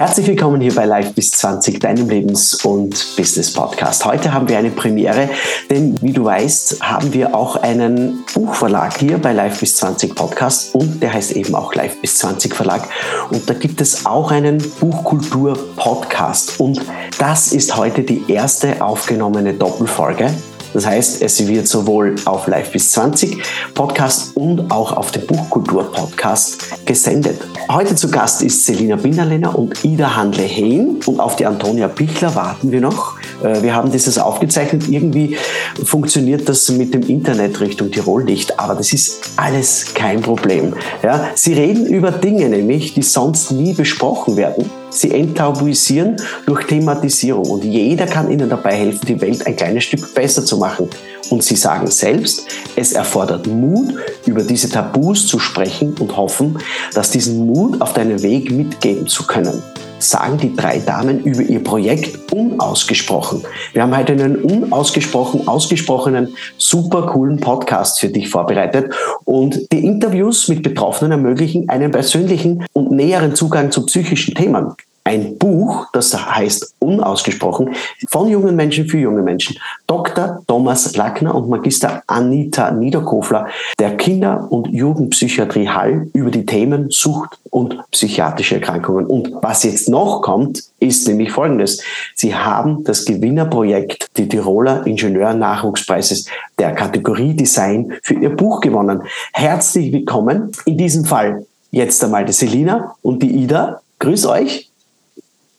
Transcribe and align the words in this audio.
Herzlich 0.00 0.28
willkommen 0.28 0.62
hier 0.62 0.74
bei 0.74 0.86
Live 0.86 1.12
bis 1.12 1.30
20, 1.32 1.78
deinem 1.78 2.08
Lebens- 2.08 2.54
und 2.64 3.16
Business-Podcast. 3.18 4.06
Heute 4.06 4.32
haben 4.32 4.48
wir 4.48 4.56
eine 4.56 4.70
Premiere, 4.70 5.28
denn 5.68 5.94
wie 6.00 6.14
du 6.14 6.24
weißt, 6.24 6.80
haben 6.80 7.12
wir 7.12 7.34
auch 7.34 7.56
einen 7.56 8.24
Buchverlag 8.32 8.96
hier 8.96 9.18
bei 9.18 9.34
Live 9.34 9.60
bis 9.60 9.76
20 9.76 10.14
Podcast 10.14 10.74
und 10.74 11.02
der 11.02 11.12
heißt 11.12 11.32
eben 11.32 11.54
auch 11.54 11.74
Live 11.74 12.00
bis 12.00 12.16
20 12.16 12.54
Verlag. 12.54 12.88
Und 13.30 13.50
da 13.50 13.52
gibt 13.52 13.82
es 13.82 14.06
auch 14.06 14.30
einen 14.30 14.56
Buchkultur-Podcast 14.80 16.58
und 16.60 16.80
das 17.18 17.52
ist 17.52 17.76
heute 17.76 18.00
die 18.00 18.24
erste 18.26 18.80
aufgenommene 18.80 19.52
Doppelfolge. 19.52 20.32
Das 20.72 20.86
heißt, 20.86 21.20
es 21.20 21.46
wird 21.46 21.68
sowohl 21.68 22.14
auf 22.24 22.46
Live 22.46 22.72
bis 22.72 22.92
20 22.92 23.42
Podcast 23.74 24.34
und 24.34 24.70
auch 24.70 24.96
auf 24.96 25.10
dem 25.10 25.26
Buchkultur 25.26 25.92
Podcast 25.92 26.86
gesendet. 26.86 27.38
Heute 27.72 27.94
zu 27.94 28.10
Gast 28.10 28.42
ist 28.42 28.66
Selina 28.66 28.96
Binderlehner 28.96 29.56
und 29.56 29.84
Ida 29.84 30.16
Handle-Hehn 30.16 31.02
und 31.06 31.20
auf 31.20 31.36
die 31.36 31.46
Antonia 31.46 31.86
Bichler 31.86 32.34
warten 32.34 32.72
wir 32.72 32.80
noch. 32.80 33.14
Äh, 33.44 33.62
wir 33.62 33.76
haben 33.76 33.92
dieses 33.92 34.18
aufgezeichnet. 34.18 34.88
Irgendwie 34.88 35.36
funktioniert 35.84 36.48
das 36.48 36.68
mit 36.70 36.94
dem 36.94 37.02
Internet 37.02 37.60
Richtung 37.60 37.92
Tirol 37.92 38.24
nicht, 38.24 38.58
aber 38.58 38.74
das 38.74 38.92
ist 38.92 39.20
alles 39.36 39.94
kein 39.94 40.20
Problem. 40.20 40.74
Ja, 41.04 41.28
sie 41.36 41.52
reden 41.52 41.86
über 41.86 42.10
Dinge 42.10 42.48
nämlich, 42.48 42.94
die 42.94 43.02
sonst 43.02 43.52
nie 43.52 43.72
besprochen 43.72 44.36
werden 44.36 44.68
Sie 44.90 45.12
enttabuisieren 45.12 46.16
durch 46.46 46.66
Thematisierung 46.66 47.46
und 47.46 47.64
jeder 47.64 48.06
kann 48.06 48.30
Ihnen 48.30 48.50
dabei 48.50 48.74
helfen, 48.74 49.06
die 49.06 49.20
Welt 49.20 49.46
ein 49.46 49.54
kleines 49.54 49.84
Stück 49.84 50.12
besser 50.14 50.44
zu 50.44 50.58
machen. 50.58 50.90
Und 51.28 51.44
Sie 51.44 51.56
sagen 51.56 51.88
selbst, 51.88 52.46
es 52.76 52.92
erfordert 52.92 53.46
Mut, 53.46 53.94
über 54.26 54.42
diese 54.42 54.68
Tabus 54.68 55.26
zu 55.26 55.38
sprechen 55.38 55.94
und 56.00 56.16
hoffen, 56.16 56.58
dass 56.94 57.10
diesen 57.10 57.46
Mut 57.46 57.80
auf 57.80 57.92
deinen 57.92 58.22
Weg 58.22 58.50
mitgeben 58.50 59.06
zu 59.06 59.26
können. 59.26 59.62
Sagen 59.98 60.38
die 60.38 60.56
drei 60.56 60.78
Damen 60.78 61.22
über 61.24 61.42
ihr 61.42 61.62
Projekt 61.62 62.32
unausgesprochen. 62.32 63.42
Wir 63.74 63.82
haben 63.82 63.94
heute 63.94 64.14
einen 64.14 64.36
unausgesprochen, 64.36 65.46
ausgesprochenen, 65.46 66.34
super 66.56 67.02
coolen 67.02 67.38
Podcast 67.38 68.00
für 68.00 68.08
dich 68.08 68.30
vorbereitet. 68.30 68.94
Und 69.24 69.70
die 69.72 69.84
Interviews 69.84 70.48
mit 70.48 70.62
Betroffenen 70.62 71.12
ermöglichen 71.12 71.68
einen 71.68 71.90
persönlichen 71.90 72.64
und 72.72 72.92
näheren 72.92 73.34
Zugang 73.34 73.70
zu 73.70 73.84
psychischen 73.84 74.34
Themen 74.34 74.74
ein 75.04 75.38
Buch, 75.38 75.86
das 75.92 76.14
heißt 76.14 76.74
unausgesprochen, 76.78 77.74
von 78.08 78.28
jungen 78.28 78.54
Menschen 78.54 78.86
für 78.86 78.98
junge 78.98 79.22
Menschen. 79.22 79.56
Dr. 79.86 80.42
Thomas 80.46 80.94
Lackner 80.96 81.34
und 81.34 81.48
Magister 81.48 82.02
Anita 82.06 82.70
Niederkofler 82.70 83.48
der 83.78 83.96
Kinder- 83.96 84.46
und 84.50 84.68
Jugendpsychiatrie 84.68 85.68
Hall 85.68 86.08
über 86.12 86.30
die 86.30 86.44
Themen 86.44 86.90
Sucht 86.90 87.38
und 87.50 87.78
psychiatrische 87.90 88.56
Erkrankungen. 88.56 89.06
Und 89.06 89.32
was 89.42 89.62
jetzt 89.62 89.88
noch 89.88 90.22
kommt, 90.22 90.62
ist 90.78 91.08
nämlich 91.08 91.32
Folgendes. 91.32 91.82
Sie 92.14 92.34
haben 92.34 92.84
das 92.84 93.04
Gewinnerprojekt, 93.04 94.06
die 94.16 94.28
Tiroler 94.28 94.86
Ingenieur-Nachwuchspreises 94.86 96.26
der 96.58 96.72
Kategorie 96.72 97.34
Design 97.34 97.94
für 98.02 98.14
ihr 98.14 98.30
Buch 98.30 98.60
gewonnen. 98.60 99.02
Herzlich 99.32 99.92
willkommen. 99.92 100.52
In 100.66 100.76
diesem 100.76 101.04
Fall 101.04 101.46
jetzt 101.70 102.02
einmal 102.04 102.24
die 102.24 102.32
Selina 102.32 102.94
und 103.02 103.22
die 103.22 103.30
Ida. 103.30 103.80
Grüß 103.98 104.26
euch. 104.26 104.69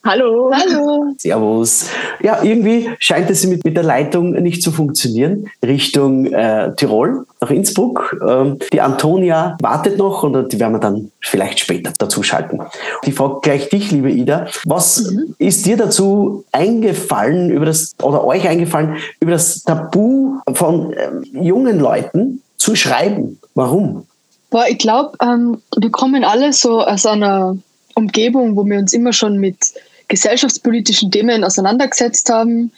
Hallo. 0.03 0.51
Hallo. 0.51 1.13
Servus. 1.19 1.85
Ja, 2.23 2.41
irgendwie 2.41 2.89
scheint 2.97 3.29
es 3.29 3.45
mit, 3.45 3.63
mit 3.63 3.77
der 3.77 3.83
Leitung 3.83 4.31
nicht 4.31 4.63
zu 4.63 4.71
funktionieren 4.71 5.51
Richtung 5.63 6.25
äh, 6.25 6.73
Tirol, 6.75 7.27
nach 7.39 7.51
Innsbruck. 7.51 8.19
Ähm, 8.27 8.57
die 8.73 8.81
Antonia 8.81 9.57
wartet 9.61 9.99
noch 9.99 10.23
und 10.23 10.51
die 10.51 10.59
werden 10.59 10.73
wir 10.73 10.79
dann 10.79 11.11
vielleicht 11.19 11.59
später 11.59 11.93
dazu 11.99 12.23
schalten. 12.23 12.59
Ich 13.03 13.13
frage 13.13 13.41
gleich 13.43 13.69
dich, 13.69 13.91
liebe 13.91 14.09
Ida, 14.09 14.47
was 14.65 15.11
mhm. 15.11 15.35
ist 15.37 15.67
dir 15.67 15.77
dazu 15.77 16.45
eingefallen 16.51 17.51
über 17.51 17.67
das 17.67 17.93
oder 18.01 18.25
euch 18.25 18.47
eingefallen 18.47 18.97
über 19.19 19.33
das 19.33 19.61
Tabu 19.61 20.39
von 20.51 20.95
ähm, 20.97 21.23
jungen 21.31 21.79
Leuten 21.79 22.41
zu 22.57 22.75
schreiben? 22.75 23.39
Warum? 23.53 24.07
Boah, 24.49 24.65
ich 24.67 24.79
glaube, 24.79 25.15
ähm, 25.21 25.61
wir 25.77 25.91
kommen 25.91 26.23
alle 26.23 26.53
so 26.53 26.81
aus 26.81 27.05
einer 27.05 27.55
Umgebung, 27.93 28.55
wo 28.55 28.65
wir 28.65 28.79
uns 28.79 28.93
immer 28.93 29.13
schon 29.13 29.37
mit 29.37 29.57
gesellschaftspolitischen 30.11 31.09
Themen 31.09 31.43
auseinandergesetzt 31.43 32.29
haben. 32.29 32.71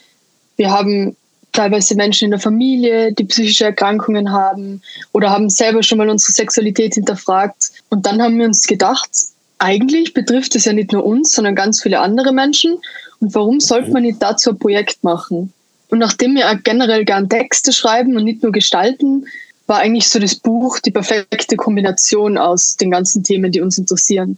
Wir 0.55 0.69
haben 0.69 1.17
teilweise 1.51 1.95
Menschen 1.95 2.25
in 2.25 2.31
der 2.31 2.39
Familie, 2.39 3.11
die 3.11 3.23
psychische 3.23 3.65
Erkrankungen 3.65 4.31
haben 4.31 4.81
oder 5.13 5.31
haben 5.31 5.49
selber 5.49 5.81
schon 5.81 5.97
mal 5.97 6.09
unsere 6.09 6.31
Sexualität 6.31 6.93
hinterfragt. 6.93 7.71
Und 7.89 8.05
dann 8.05 8.21
haben 8.21 8.37
wir 8.37 8.45
uns 8.45 8.67
gedacht, 8.67 9.09
eigentlich 9.57 10.13
betrifft 10.13 10.55
es 10.55 10.65
ja 10.65 10.73
nicht 10.73 10.91
nur 10.91 11.03
uns, 11.05 11.31
sondern 11.31 11.55
ganz 11.55 11.81
viele 11.81 11.99
andere 11.99 12.33
Menschen. 12.33 12.77
Und 13.19 13.33
warum 13.33 13.59
sollte 13.59 13.91
man 13.91 14.03
nicht 14.03 14.21
dazu 14.21 14.51
ein 14.51 14.59
Projekt 14.59 15.03
machen? 15.03 15.53
Und 15.89 15.99
nachdem 15.99 16.35
wir 16.35 16.59
generell 16.63 17.03
gern 17.03 17.29
Texte 17.29 17.73
schreiben 17.73 18.15
und 18.15 18.25
nicht 18.25 18.43
nur 18.43 18.51
gestalten, 18.51 19.25
war 19.65 19.79
eigentlich 19.79 20.09
so 20.09 20.19
das 20.19 20.35
Buch 20.35 20.79
die 20.79 20.91
perfekte 20.91 21.55
Kombination 21.55 22.37
aus 22.37 22.75
den 22.75 22.91
ganzen 22.91 23.23
Themen, 23.23 23.51
die 23.51 23.61
uns 23.61 23.77
interessieren. 23.79 24.37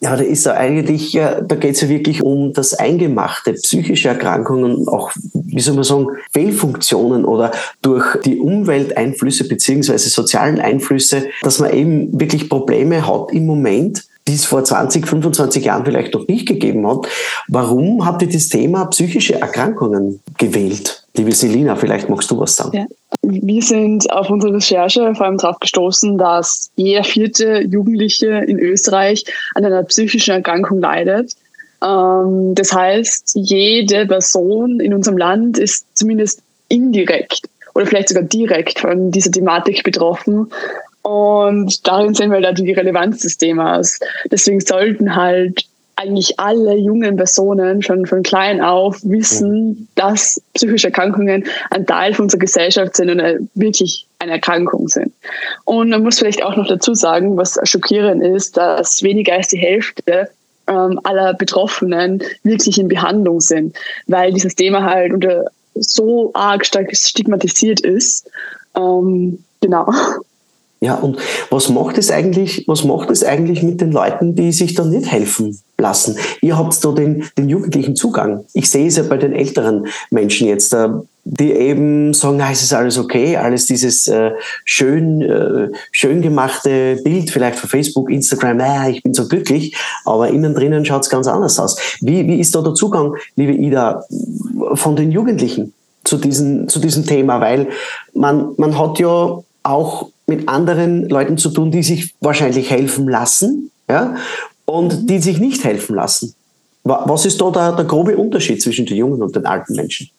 Ja, 0.00 0.16
da 0.16 0.22
ist 0.22 0.46
ja 0.46 0.54
eigentlich, 0.54 1.12
da 1.12 1.56
geht 1.56 1.74
es 1.74 1.80
ja 1.80 1.88
wirklich 1.88 2.22
um 2.22 2.52
das 2.52 2.74
Eingemachte, 2.74 3.54
psychische 3.54 4.08
Erkrankungen, 4.08 4.86
auch, 4.88 5.10
wie 5.32 5.60
soll 5.60 5.74
man 5.74 5.82
sagen, 5.82 6.06
Fehlfunktionen 6.32 7.24
oder 7.24 7.50
durch 7.82 8.16
die 8.24 8.38
Umwelteinflüsse 8.38 9.48
beziehungsweise 9.48 10.08
sozialen 10.08 10.60
Einflüsse, 10.60 11.26
dass 11.42 11.58
man 11.58 11.72
eben 11.72 12.20
wirklich 12.20 12.48
Probleme 12.48 13.08
hat 13.08 13.32
im 13.32 13.46
Moment, 13.46 14.04
die 14.28 14.34
es 14.34 14.44
vor 14.44 14.62
20, 14.62 15.08
25 15.08 15.64
Jahren 15.64 15.84
vielleicht 15.84 16.14
noch 16.14 16.28
nicht 16.28 16.46
gegeben 16.46 16.86
hat. 16.86 17.08
Warum 17.48 18.04
habt 18.04 18.22
ihr 18.22 18.28
das 18.28 18.48
Thema 18.48 18.84
psychische 18.86 19.40
Erkrankungen 19.40 20.20
gewählt? 20.36 21.04
Liebe 21.16 21.32
Selina, 21.32 21.74
vielleicht 21.74 22.08
magst 22.08 22.30
du 22.30 22.38
was 22.38 22.54
sagen. 22.54 22.76
Ja. 22.76 22.86
Wir 23.22 23.62
sind 23.62 24.10
auf 24.12 24.30
unsere 24.30 24.54
Recherche 24.54 25.14
vor 25.14 25.26
allem 25.26 25.38
darauf 25.38 25.58
gestoßen, 25.58 26.18
dass 26.18 26.70
jeder 26.76 27.04
vierte 27.04 27.62
Jugendliche 27.62 28.26
in 28.46 28.58
Österreich 28.58 29.24
an 29.54 29.64
einer 29.64 29.82
psychischen 29.84 30.34
Erkrankung 30.34 30.80
leidet. 30.80 31.34
Ähm, 31.82 32.54
das 32.54 32.72
heißt, 32.72 33.32
jede 33.34 34.06
Person 34.06 34.80
in 34.80 34.94
unserem 34.94 35.16
Land 35.16 35.58
ist 35.58 35.86
zumindest 35.94 36.42
indirekt 36.68 37.48
oder 37.74 37.86
vielleicht 37.86 38.08
sogar 38.08 38.24
direkt 38.24 38.80
von 38.80 39.10
dieser 39.10 39.30
Thematik 39.30 39.82
betroffen. 39.84 40.50
Und 41.08 41.86
darin 41.86 42.12
sehen 42.12 42.30
wir 42.30 42.42
da 42.42 42.52
die 42.52 42.70
Relevanz 42.70 43.22
des 43.22 43.38
Themas. 43.38 43.98
Deswegen 44.30 44.60
sollten 44.60 45.16
halt 45.16 45.64
eigentlich 45.96 46.38
alle 46.38 46.76
jungen 46.76 47.16
Personen 47.16 47.82
schon 47.82 48.04
von 48.04 48.22
klein 48.22 48.60
auf 48.60 49.00
wissen, 49.02 49.88
dass 49.94 50.40
psychische 50.52 50.88
Erkrankungen 50.88 51.46
ein 51.70 51.86
Teil 51.86 52.12
von 52.12 52.24
unserer 52.24 52.40
Gesellschaft 52.40 52.94
sind 52.94 53.08
und 53.08 53.48
wirklich 53.54 54.06
eine 54.18 54.32
Erkrankung 54.32 54.88
sind. 54.88 55.14
Und 55.64 55.88
man 55.88 56.02
muss 56.02 56.18
vielleicht 56.18 56.44
auch 56.44 56.56
noch 56.56 56.68
dazu 56.68 56.92
sagen, 56.92 57.38
was 57.38 57.58
schockierend 57.62 58.22
ist, 58.22 58.58
dass 58.58 59.02
weniger 59.02 59.32
als 59.32 59.48
die 59.48 59.58
Hälfte 59.58 60.28
ähm, 60.66 61.00
aller 61.04 61.32
Betroffenen 61.32 62.22
wirklich 62.42 62.78
in 62.78 62.88
Behandlung 62.88 63.40
sind, 63.40 63.74
weil 64.06 64.34
dieses 64.34 64.54
Thema 64.54 64.84
halt 64.84 65.14
unter 65.14 65.46
so 65.74 66.32
arg 66.34 66.66
stark 66.66 66.94
stigmatisiert 66.94 67.80
ist. 67.80 68.30
Ähm, 68.76 69.42
genau. 69.62 69.90
Ja, 70.80 70.94
und 70.94 71.18
was 71.50 71.68
macht 71.68 71.98
es 71.98 72.10
eigentlich, 72.10 72.64
was 72.68 72.84
macht 72.84 73.10
es 73.10 73.24
eigentlich 73.24 73.64
mit 73.64 73.80
den 73.80 73.90
Leuten, 73.90 74.36
die 74.36 74.52
sich 74.52 74.74
da 74.74 74.84
nicht 74.84 75.10
helfen 75.10 75.60
lassen? 75.76 76.16
Ihr 76.40 76.56
habt 76.56 76.84
da 76.84 76.92
den, 76.92 77.24
den 77.36 77.48
jugendlichen 77.48 77.96
Zugang. 77.96 78.44
Ich 78.52 78.70
sehe 78.70 78.86
es 78.86 78.96
ja 78.96 79.02
bei 79.02 79.16
den 79.16 79.32
älteren 79.32 79.88
Menschen 80.10 80.46
jetzt, 80.46 80.72
äh, 80.74 80.88
die 81.24 81.52
eben 81.52 82.14
sagen, 82.14 82.36
na, 82.36 82.52
es 82.52 82.62
ist 82.62 82.72
alles 82.72 82.96
okay, 82.96 83.36
alles 83.36 83.66
dieses 83.66 84.06
äh, 84.06 84.30
schön, 84.64 85.20
äh, 85.20 85.68
schön 85.90 86.22
gemachte 86.22 87.00
Bild, 87.02 87.30
vielleicht 87.30 87.58
für 87.58 87.66
Facebook, 87.66 88.08
Instagram, 88.08 88.58
naja, 88.58 88.88
ich 88.88 89.02
bin 89.02 89.14
so 89.14 89.26
glücklich, 89.26 89.76
aber 90.04 90.28
innen 90.28 90.54
drinnen 90.54 90.84
schaut 90.84 91.02
es 91.02 91.10
ganz 91.10 91.26
anders 91.26 91.58
aus. 91.58 91.76
Wie, 92.00 92.24
wie 92.28 92.38
ist 92.38 92.54
da 92.54 92.62
der 92.62 92.74
Zugang, 92.74 93.14
liebe 93.34 93.52
Ida, 93.52 94.04
von 94.74 94.94
den 94.94 95.10
Jugendlichen 95.10 95.74
zu, 96.04 96.18
diesen, 96.18 96.68
zu 96.68 96.78
diesem 96.78 97.04
Thema? 97.04 97.40
Weil 97.40 97.66
man, 98.14 98.52
man 98.56 98.78
hat 98.78 99.00
ja 99.00 99.40
auch 99.64 100.08
mit 100.28 100.48
anderen 100.48 101.08
Leuten 101.08 101.38
zu 101.38 101.50
tun, 101.50 101.70
die 101.70 101.82
sich 101.82 102.14
wahrscheinlich 102.20 102.70
helfen 102.70 103.08
lassen 103.08 103.70
ja, 103.88 104.16
und 104.66 105.02
mhm. 105.02 105.06
die 105.06 105.18
sich 105.18 105.38
nicht 105.38 105.64
helfen 105.64 105.96
lassen. 105.96 106.34
Was 106.84 107.26
ist 107.26 107.40
da 107.40 107.50
der, 107.50 107.72
der 107.72 107.84
grobe 107.84 108.16
Unterschied 108.16 108.62
zwischen 108.62 108.86
den 108.86 108.96
jungen 108.96 109.20
und 109.20 109.34
den 109.36 109.44
alten 109.44 109.74
Menschen? 109.74 110.10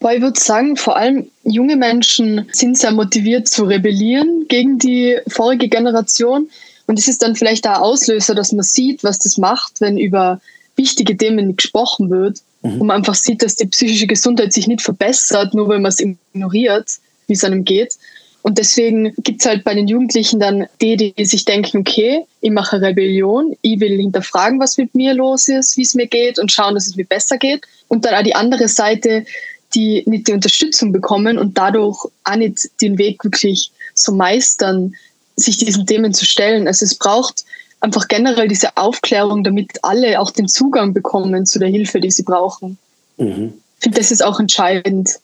Boah, 0.00 0.12
ich 0.12 0.22
würde 0.22 0.40
sagen, 0.40 0.76
vor 0.76 0.96
allem 0.96 1.28
junge 1.44 1.76
Menschen 1.76 2.48
sind 2.52 2.78
sehr 2.78 2.90
motiviert 2.90 3.48
zu 3.48 3.64
rebellieren 3.64 4.46
gegen 4.48 4.78
die 4.78 5.18
vorige 5.28 5.68
Generation. 5.68 6.48
Und 6.86 6.98
es 6.98 7.06
ist 7.06 7.22
dann 7.22 7.36
vielleicht 7.36 7.64
der 7.64 7.82
Auslöser, 7.82 8.34
dass 8.34 8.50
man 8.52 8.64
sieht, 8.64 9.04
was 9.04 9.18
das 9.18 9.36
macht, 9.36 9.80
wenn 9.80 9.98
über 9.98 10.40
wichtige 10.74 11.16
Themen 11.16 11.54
gesprochen 11.54 12.10
wird. 12.10 12.38
Mhm. 12.62 12.80
Und 12.80 12.86
man 12.86 12.96
einfach 12.96 13.14
sieht, 13.14 13.42
dass 13.42 13.56
die 13.56 13.66
psychische 13.66 14.06
Gesundheit 14.06 14.52
sich 14.52 14.66
nicht 14.66 14.82
verbessert, 14.82 15.54
nur 15.54 15.68
weil 15.68 15.80
man 15.80 15.90
es 15.90 16.00
ignoriert, 16.00 16.98
wie 17.26 17.34
es 17.34 17.44
einem 17.44 17.64
geht. 17.64 17.96
Und 18.42 18.58
deswegen 18.58 19.12
gibt 19.18 19.40
es 19.40 19.46
halt 19.46 19.64
bei 19.64 19.74
den 19.74 19.86
Jugendlichen 19.86 20.40
dann 20.40 20.66
die, 20.80 20.96
die 20.96 21.24
sich 21.24 21.44
denken, 21.44 21.78
okay, 21.78 22.24
ich 22.40 22.50
mache 22.50 22.80
Rebellion, 22.80 23.56
ich 23.60 23.80
will 23.80 23.98
hinterfragen, 23.98 24.58
was 24.60 24.78
mit 24.78 24.94
mir 24.94 25.14
los 25.14 25.48
ist, 25.48 25.76
wie 25.76 25.82
es 25.82 25.94
mir 25.94 26.06
geht 26.06 26.38
und 26.38 26.50
schauen, 26.50 26.74
dass 26.74 26.86
es 26.86 26.96
mir 26.96 27.04
besser 27.04 27.36
geht. 27.36 27.66
Und 27.88 28.04
dann 28.04 28.14
auch 28.14 28.22
die 28.22 28.34
andere 28.34 28.68
Seite, 28.68 29.26
die 29.74 30.02
nicht 30.06 30.28
die 30.28 30.32
Unterstützung 30.32 30.92
bekommen 30.92 31.38
und 31.38 31.58
dadurch 31.58 32.06
auch 32.24 32.36
nicht 32.36 32.70
den 32.80 32.98
Weg 32.98 33.22
wirklich 33.24 33.70
so 33.94 34.12
meistern, 34.12 34.94
sich 35.36 35.58
diesen 35.58 35.86
Themen 35.86 36.14
zu 36.14 36.24
stellen. 36.24 36.66
Also 36.66 36.84
es 36.84 36.94
braucht 36.94 37.44
einfach 37.80 38.08
generell 38.08 38.48
diese 38.48 38.76
Aufklärung, 38.76 39.44
damit 39.44 39.78
alle 39.82 40.20
auch 40.20 40.30
den 40.30 40.48
Zugang 40.48 40.92
bekommen 40.92 41.46
zu 41.46 41.58
der 41.58 41.68
Hilfe, 41.68 42.00
die 42.00 42.10
sie 42.10 42.22
brauchen. 42.22 42.78
Mhm. 43.16 43.54
Ich 43.78 43.84
finde, 43.84 43.98
das 43.98 44.10
ist 44.10 44.24
auch 44.24 44.40
entscheidend. 44.40 45.18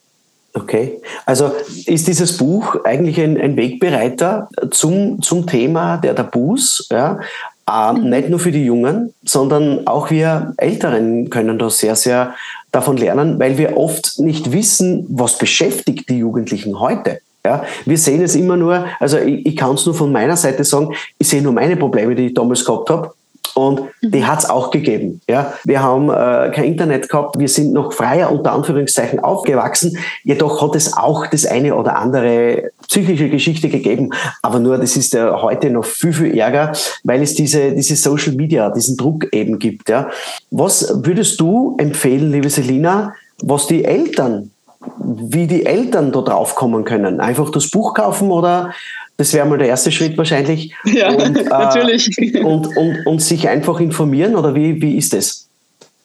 Okay, 0.56 1.02
also 1.26 1.52
ist 1.84 2.08
dieses 2.08 2.38
Buch 2.38 2.76
eigentlich 2.84 3.20
ein, 3.20 3.38
ein 3.38 3.58
Wegbereiter 3.58 4.48
zum, 4.70 5.20
zum 5.20 5.46
Thema 5.46 5.98
der 5.98 6.14
Tabus, 6.14 6.88
ja? 6.90 7.20
Mhm. 7.68 8.08
nicht 8.08 8.30
nur 8.30 8.38
für 8.38 8.52
die 8.52 8.64
Jungen, 8.64 9.12
sondern 9.22 9.86
auch 9.86 10.10
wir 10.10 10.54
Älteren 10.56 11.28
können 11.28 11.58
da 11.58 11.68
sehr, 11.68 11.94
sehr 11.94 12.34
davon 12.72 12.96
lernen, 12.96 13.38
weil 13.38 13.58
wir 13.58 13.76
oft 13.76 14.18
nicht 14.18 14.52
wissen, 14.52 15.04
was 15.10 15.36
beschäftigt 15.36 16.08
die 16.08 16.18
Jugendlichen 16.18 16.80
heute. 16.80 17.20
Ja, 17.44 17.64
wir 17.84 17.98
sehen 17.98 18.22
es 18.22 18.34
immer 18.34 18.56
nur, 18.56 18.86
also 18.98 19.18
ich, 19.18 19.44
ich 19.44 19.56
kann 19.56 19.74
es 19.74 19.84
nur 19.84 19.94
von 19.94 20.10
meiner 20.10 20.36
Seite 20.36 20.64
sagen, 20.64 20.94
ich 21.18 21.28
sehe 21.28 21.42
nur 21.42 21.52
meine 21.52 21.76
Probleme, 21.76 22.14
die 22.14 22.28
ich 22.28 22.34
damals 22.34 22.64
gehabt 22.64 22.88
habe. 22.88 23.12
Und 23.54 23.82
die 24.02 24.18
mhm. 24.18 24.26
hat 24.26 24.40
es 24.40 24.50
auch 24.50 24.70
gegeben. 24.70 25.20
Ja, 25.28 25.54
wir 25.64 25.82
haben 25.82 26.10
äh, 26.10 26.50
kein 26.54 26.64
Internet 26.64 27.08
gehabt, 27.08 27.38
wir 27.38 27.48
sind 27.48 27.72
noch 27.72 27.92
freier 27.92 28.30
unter 28.30 28.52
Anführungszeichen 28.52 29.20
aufgewachsen. 29.20 29.98
Jedoch 30.24 30.62
hat 30.62 30.74
es 30.74 30.96
auch 30.96 31.26
das 31.26 31.46
eine 31.46 31.74
oder 31.74 31.96
andere 31.96 32.70
psychische 32.88 33.28
Geschichte 33.28 33.68
gegeben. 33.68 34.10
Aber 34.42 34.58
nur, 34.58 34.78
das 34.78 34.96
ist 34.96 35.12
ja 35.14 35.40
heute 35.42 35.70
noch 35.70 35.84
viel, 35.84 36.12
viel 36.12 36.38
ärger, 36.38 36.72
weil 37.04 37.22
es 37.22 37.34
diese, 37.34 37.72
diese 37.72 37.96
Social 37.96 38.34
Media, 38.34 38.70
diesen 38.70 38.96
Druck 38.96 39.32
eben 39.32 39.58
gibt. 39.58 39.88
Ja. 39.88 40.08
Was 40.50 40.92
würdest 41.04 41.40
du 41.40 41.76
empfehlen, 41.78 42.32
liebe 42.32 42.50
Selina, 42.50 43.14
was 43.42 43.66
die 43.66 43.84
Eltern 43.84 44.50
wie 44.98 45.46
die 45.46 45.66
Eltern 45.66 46.12
da 46.12 46.20
drauf 46.22 46.54
kommen 46.54 46.84
können. 46.84 47.20
Einfach 47.20 47.50
das 47.50 47.70
Buch 47.70 47.94
kaufen 47.94 48.30
oder 48.30 48.72
das 49.16 49.32
wäre 49.32 49.46
mal 49.46 49.58
der 49.58 49.68
erste 49.68 49.90
Schritt 49.90 50.16
wahrscheinlich. 50.18 50.74
Ja, 50.84 51.10
und, 51.10 51.36
äh, 51.36 51.44
natürlich. 51.48 52.34
Und, 52.42 52.76
und, 52.76 53.06
und 53.06 53.22
sich 53.22 53.48
einfach 53.48 53.80
informieren 53.80 54.36
oder 54.36 54.54
wie, 54.54 54.80
wie 54.80 54.96
ist 54.96 55.12
das? 55.12 55.48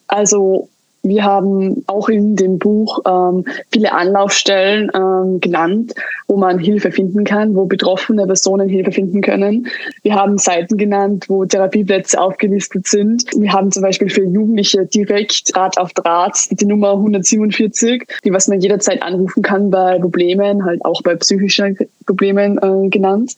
Also 0.08 0.70
wir 1.04 1.24
haben 1.24 1.84
auch 1.88 2.10
in 2.10 2.36
dem 2.36 2.60
Buch 2.60 3.00
ähm, 3.08 3.46
viele 3.72 3.92
Anlaufstellen 3.92 4.92
ähm, 4.94 5.40
genannt, 5.40 5.94
wo 6.28 6.38
man 6.38 6.60
Hilfe 6.60 6.92
finden 6.92 7.24
kann, 7.24 7.56
wo 7.56 7.66
betroffene 7.66 8.26
Personen 8.28 8.70
Hilfe 8.70 8.92
finden 8.92 9.22
können. 9.22 9.68
Wir 10.04 10.16
haben 10.16 10.38
Seiten 10.38 10.78
genannt, 10.78 11.26
wo 11.28 11.46
Therapieplätze 11.46 12.22
aufgelistet 12.22 12.88
sind. 12.88 13.26
Wir 13.36 13.52
haben 13.52 13.72
zum 13.72 13.82
Beispiel 13.82 14.10
für 14.10 14.24
Jugendliche 14.24 14.86
direkt 14.86 15.56
Rat 15.56 15.78
auf 15.78 15.94
Draht 15.94 16.38
die 16.52 16.66
Nummer 16.66 16.92
147, 16.92 18.04
die 18.24 18.34
was 18.34 18.48
man 18.48 18.60
jederzeit 18.60 19.02
anrufen 19.02 19.42
kann 19.42 19.72
bei 19.72 19.98
Problemen, 20.00 20.64
halt 20.66 20.86
auch 20.86 21.02
bei 21.02 21.16
psychischen 21.16 21.78
Problemen 22.06 22.60
äh, 22.60 22.90
genannt. 22.90 23.36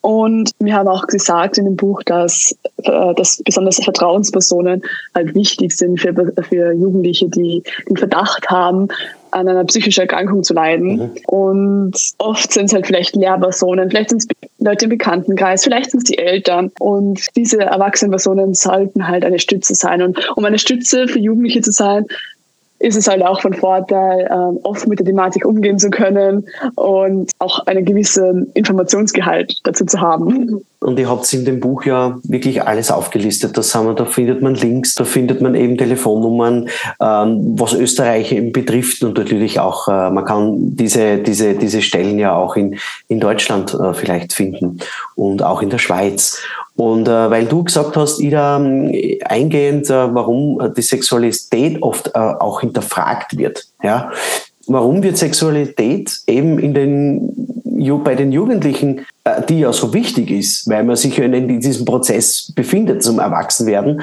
Und 0.00 0.50
wir 0.58 0.74
haben 0.74 0.88
auch 0.88 1.06
gesagt 1.06 1.58
in 1.58 1.64
dem 1.64 1.76
Buch, 1.76 2.02
dass, 2.04 2.56
äh, 2.78 3.14
dass 3.14 3.42
besonders 3.44 3.82
Vertrauenspersonen 3.82 4.82
halt 5.14 5.34
wichtig 5.34 5.76
sind 5.76 6.00
für, 6.00 6.14
für 6.48 6.72
Jugendliche, 6.72 7.01
die 7.02 7.62
den 7.88 7.96
Verdacht 7.96 8.48
haben, 8.48 8.88
an 9.32 9.48
einer 9.48 9.64
psychischen 9.64 10.02
Erkrankung 10.02 10.42
zu 10.42 10.54
leiden. 10.54 10.96
Mhm. 10.96 11.10
Und 11.26 11.96
oft 12.18 12.52
sind 12.52 12.66
es 12.66 12.74
halt 12.74 12.86
vielleicht 12.86 13.16
Lehrpersonen, 13.16 13.90
vielleicht 13.90 14.10
sind 14.10 14.18
es 14.22 14.28
Leute 14.58 14.84
im 14.84 14.90
Bekanntenkreis, 14.90 15.64
vielleicht 15.64 15.90
sind 15.90 16.00
es 16.00 16.04
die 16.04 16.18
Eltern. 16.18 16.70
Und 16.78 17.20
diese 17.36 17.60
erwachsenen 17.60 18.10
Personen 18.10 18.54
sollten 18.54 19.08
halt 19.08 19.24
eine 19.24 19.38
Stütze 19.38 19.74
sein. 19.74 20.02
Und 20.02 20.18
um 20.36 20.44
eine 20.44 20.58
Stütze 20.58 21.08
für 21.08 21.18
Jugendliche 21.18 21.62
zu 21.62 21.72
sein, 21.72 22.06
ist 22.78 22.96
es 22.96 23.06
halt 23.06 23.22
auch 23.22 23.40
von 23.40 23.54
Vorteil, 23.54 24.28
ähm, 24.30 24.58
offen 24.64 24.88
mit 24.88 24.98
der 24.98 25.06
Thematik 25.06 25.46
umgehen 25.46 25.78
zu 25.78 25.88
können 25.88 26.46
und 26.74 27.30
auch 27.38 27.64
einen 27.66 27.84
gewissen 27.84 28.50
Informationsgehalt 28.54 29.60
dazu 29.62 29.84
zu 29.86 30.00
haben. 30.00 30.62
Und 30.82 30.98
ihr 30.98 31.08
habt 31.08 31.32
in 31.32 31.44
dem 31.44 31.60
Buch 31.60 31.84
ja 31.84 32.18
wirklich 32.24 32.62
alles 32.62 32.90
aufgelistet. 32.90 33.56
Das 33.56 33.74
haben 33.74 33.86
wir, 33.86 33.94
da 33.94 34.04
findet 34.04 34.42
man 34.42 34.54
Links, 34.54 34.94
da 34.94 35.04
findet 35.04 35.40
man 35.40 35.54
eben 35.54 35.78
Telefonnummern, 35.78 36.68
ähm, 37.00 37.54
was 37.58 37.72
Österreich 37.72 38.32
eben 38.32 38.52
betrifft 38.52 39.02
und 39.02 39.16
natürlich 39.16 39.60
auch, 39.60 39.88
äh, 39.88 40.10
man 40.10 40.24
kann 40.24 40.76
diese, 40.76 41.18
diese, 41.18 41.54
diese 41.54 41.82
Stellen 41.82 42.18
ja 42.18 42.34
auch 42.34 42.56
in, 42.56 42.78
in 43.08 43.20
Deutschland 43.20 43.74
äh, 43.74 43.94
vielleicht 43.94 44.32
finden 44.32 44.78
und 45.14 45.42
auch 45.42 45.62
in 45.62 45.70
der 45.70 45.78
Schweiz. 45.78 46.42
Und 46.74 47.06
äh, 47.06 47.30
weil 47.30 47.46
du 47.46 47.64
gesagt 47.64 47.96
hast, 47.96 48.20
Ida, 48.20 48.56
eingehend, 48.56 49.90
äh, 49.90 50.14
warum 50.14 50.72
die 50.74 50.82
Sexualität 50.82 51.82
oft 51.82 52.08
äh, 52.08 52.18
auch 52.18 52.60
hinterfragt 52.60 53.36
wird. 53.36 53.66
Ja? 53.82 54.10
Warum 54.66 55.02
wird 55.02 55.16
Sexualität 55.16 56.20
eben 56.26 56.58
in 56.58 56.74
den, 56.74 57.64
bei 58.04 58.14
den 58.14 58.32
Jugendlichen, 58.32 59.06
äh, 59.24 59.42
die 59.48 59.60
ja 59.60 59.72
so 59.72 59.92
wichtig 59.92 60.30
ist, 60.30 60.68
weil 60.68 60.84
man 60.84 60.96
sich 60.96 61.16
ja 61.16 61.24
in 61.24 61.60
diesem 61.60 61.84
Prozess 61.84 62.52
befindet 62.54 63.02
zum 63.02 63.18
Erwachsenwerden, 63.18 64.02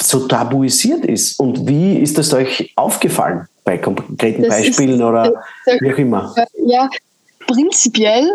so 0.00 0.26
tabuisiert 0.26 1.04
ist? 1.04 1.38
Und 1.38 1.68
wie 1.68 1.98
ist 1.98 2.18
das 2.18 2.32
euch 2.32 2.72
aufgefallen 2.76 3.46
bei 3.64 3.78
konkreten 3.78 4.42
das 4.42 4.50
Beispielen 4.50 4.96
ist, 4.96 5.02
oder 5.02 5.42
wie 5.80 5.92
auch 5.92 5.98
immer? 5.98 6.34
Ja, 6.66 6.88
prinzipiell 7.46 8.28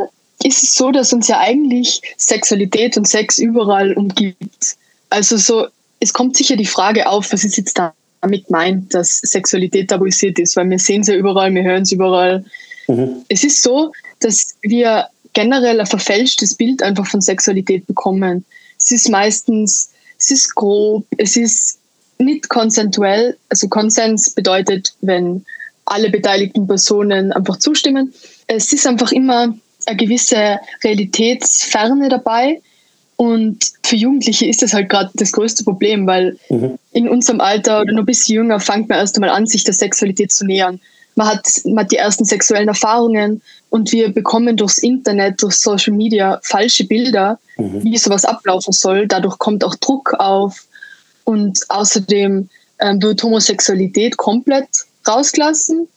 ist 0.43 0.63
es 0.63 0.75
so, 0.75 0.91
dass 0.91 1.13
uns 1.13 1.27
ja 1.27 1.39
eigentlich 1.39 2.01
Sexualität 2.17 2.97
und 2.97 3.07
Sex 3.07 3.37
überall 3.37 3.93
umgibt. 3.93 4.75
Also 5.09 5.37
so, 5.37 5.67
es 5.99 6.13
kommt 6.13 6.35
sicher 6.35 6.55
die 6.55 6.65
Frage 6.65 7.07
auf, 7.07 7.31
was 7.31 7.43
ist 7.43 7.57
jetzt 7.57 7.79
damit 8.25 8.49
meint, 8.49 8.93
dass 8.93 9.17
Sexualität 9.19 9.89
tabuisiert 9.89 10.39
ist, 10.39 10.55
weil 10.55 10.69
wir 10.69 10.79
sehen 10.79 11.01
es 11.01 11.07
ja 11.07 11.15
überall, 11.15 11.53
wir 11.53 11.63
hören 11.63 11.83
es 11.83 11.91
überall. 11.91 12.43
Mhm. 12.87 13.23
Es 13.29 13.43
ist 13.43 13.61
so, 13.61 13.91
dass 14.19 14.55
wir 14.61 15.07
generell 15.33 15.79
ein 15.79 15.85
verfälschtes 15.85 16.55
Bild 16.55 16.81
einfach 16.81 17.05
von 17.05 17.21
Sexualität 17.21 17.85
bekommen. 17.85 18.45
Es 18.77 18.91
ist 18.91 19.09
meistens, 19.09 19.91
es 20.17 20.31
ist 20.31 20.55
grob, 20.55 21.05
es 21.17 21.37
ist 21.37 21.79
nicht 22.17 22.49
konsensuell. 22.49 23.37
Also 23.49 23.67
Konsens 23.67 24.31
bedeutet, 24.31 24.95
wenn 25.01 25.45
alle 25.85 26.09
beteiligten 26.09 26.65
Personen 26.65 27.31
einfach 27.31 27.57
zustimmen. 27.57 28.13
Es 28.47 28.73
ist 28.73 28.87
einfach 28.87 29.11
immer 29.11 29.55
eine 29.85 29.97
gewisse 29.97 30.59
Realitätsferne 30.83 32.09
dabei. 32.09 32.61
Und 33.17 33.71
für 33.83 33.95
Jugendliche 33.95 34.45
ist 34.45 34.61
das 34.61 34.73
halt 34.73 34.89
gerade 34.89 35.09
das 35.13 35.31
größte 35.31 35.63
Problem, 35.63 36.05
weil 36.05 36.37
mhm. 36.49 36.77
in 36.91 37.07
unserem 37.07 37.39
Alter 37.39 37.81
oder 37.81 37.93
noch 37.93 38.01
ein 38.01 38.05
bisschen 38.05 38.35
jünger 38.35 38.59
fängt 38.59 38.89
man 38.89 38.99
erst 38.99 39.15
einmal 39.15 39.29
an, 39.29 39.45
sich 39.45 39.63
der 39.63 39.73
Sexualität 39.73 40.33
zu 40.33 40.45
nähern. 40.45 40.81
Man 41.15 41.27
hat, 41.27 41.47
man 41.63 41.85
hat 41.85 41.91
die 41.91 41.95
ersten 41.95 42.25
sexuellen 42.25 42.67
Erfahrungen 42.67 43.41
und 43.69 43.93
wir 43.93 44.13
bekommen 44.13 44.57
durchs 44.57 44.79
Internet, 44.79 45.41
durch 45.41 45.55
Social 45.55 45.93
Media 45.93 46.41
falsche 46.43 46.85
Bilder, 46.85 47.39
mhm. 47.57 47.83
wie 47.83 47.97
sowas 47.97 48.25
ablaufen 48.25 48.73
soll. 48.73 49.07
Dadurch 49.07 49.37
kommt 49.37 49.63
auch 49.63 49.75
Druck 49.75 50.13
auf 50.19 50.65
und 51.23 51.59
außerdem 51.69 52.49
ähm, 52.79 53.01
wird 53.01 53.23
Homosexualität 53.23 54.17
komplett 54.17 54.67
rausgelassen. 55.07 55.87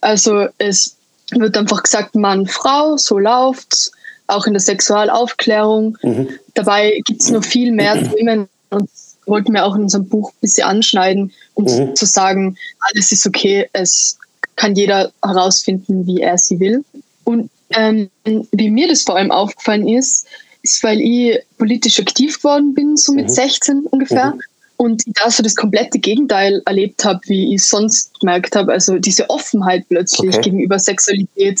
Also 0.00 0.46
es 0.58 0.96
wird 1.32 1.56
einfach 1.56 1.82
gesagt, 1.82 2.14
Mann, 2.14 2.46
Frau, 2.46 2.96
so 2.96 3.18
läuft's, 3.18 3.90
auch 4.30 4.46
in 4.46 4.52
der 4.52 4.60
Sexualaufklärung. 4.60 5.98
Mhm. 6.02 6.28
Dabei 6.54 7.00
gibt 7.04 7.22
es 7.22 7.30
noch 7.30 7.44
viel 7.44 7.72
mehr 7.72 7.94
Themen 8.12 8.48
und 8.70 8.88
wollten 9.26 9.52
wir 9.52 9.64
auch 9.64 9.74
in 9.74 9.82
unserem 9.82 10.08
Buch 10.08 10.30
ein 10.30 10.40
bisschen 10.40 10.66
anschneiden, 10.66 11.32
um 11.54 11.64
mhm. 11.64 11.94
zu 11.94 12.06
sagen, 12.06 12.56
alles 12.80 13.12
ist 13.12 13.26
okay, 13.26 13.68
es 13.72 14.18
kann 14.56 14.74
jeder 14.74 15.12
herausfinden, 15.24 16.06
wie 16.06 16.20
er 16.20 16.38
sie 16.38 16.58
will. 16.60 16.84
Und 17.24 17.50
ähm, 17.70 18.10
wie 18.24 18.70
mir 18.70 18.88
das 18.88 19.02
vor 19.02 19.16
allem 19.16 19.30
aufgefallen 19.30 19.88
ist, 19.88 20.26
ist, 20.62 20.82
weil 20.82 21.00
ich 21.00 21.38
politisch 21.58 22.00
aktiv 22.00 22.38
geworden 22.38 22.74
bin, 22.74 22.96
so 22.96 23.12
mit 23.12 23.26
mhm. 23.26 23.34
16 23.34 23.86
ungefähr. 23.90 24.34
Mhm 24.34 24.40
und 24.80 25.02
da 25.08 25.30
so 25.30 25.42
das 25.42 25.56
komplette 25.56 25.98
Gegenteil 25.98 26.62
erlebt 26.64 27.04
habe, 27.04 27.20
wie 27.26 27.54
ich 27.54 27.68
sonst 27.68 28.18
gemerkt 28.18 28.56
habe. 28.56 28.72
Also 28.72 28.98
diese 28.98 29.28
Offenheit 29.28 29.84
plötzlich 29.90 30.30
okay. 30.30 30.40
gegenüber 30.40 30.78
Sexualität, 30.78 31.60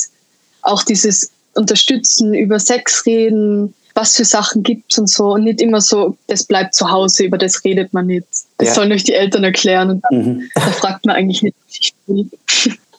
auch 0.62 0.84
dieses 0.84 1.30
Unterstützen, 1.54 2.34
über 2.34 2.58
Sex 2.58 3.04
reden, 3.06 3.74
was 3.94 4.16
für 4.16 4.24
Sachen 4.24 4.62
gibt 4.62 4.96
und 4.98 5.08
so. 5.08 5.32
Und 5.32 5.44
nicht 5.44 5.60
immer 5.60 5.80
so, 5.80 6.16
das 6.26 6.44
bleibt 6.44 6.74
zu 6.74 6.90
Hause, 6.90 7.24
über 7.24 7.38
das 7.38 7.64
redet 7.64 7.92
man 7.92 8.06
nicht. 8.06 8.26
Das 8.58 8.68
ja. 8.68 8.74
sollen 8.74 8.92
euch 8.92 9.04
die 9.04 9.14
Eltern 9.14 9.44
erklären. 9.44 9.90
Und 9.90 10.04
dann, 10.08 10.18
mhm. 10.18 10.50
da 10.54 10.60
fragt 10.60 11.06
man 11.06 11.16
eigentlich 11.16 11.42
nicht, 11.42 11.56
was 11.66 11.78
ich 11.80 11.94
will. 12.06 12.30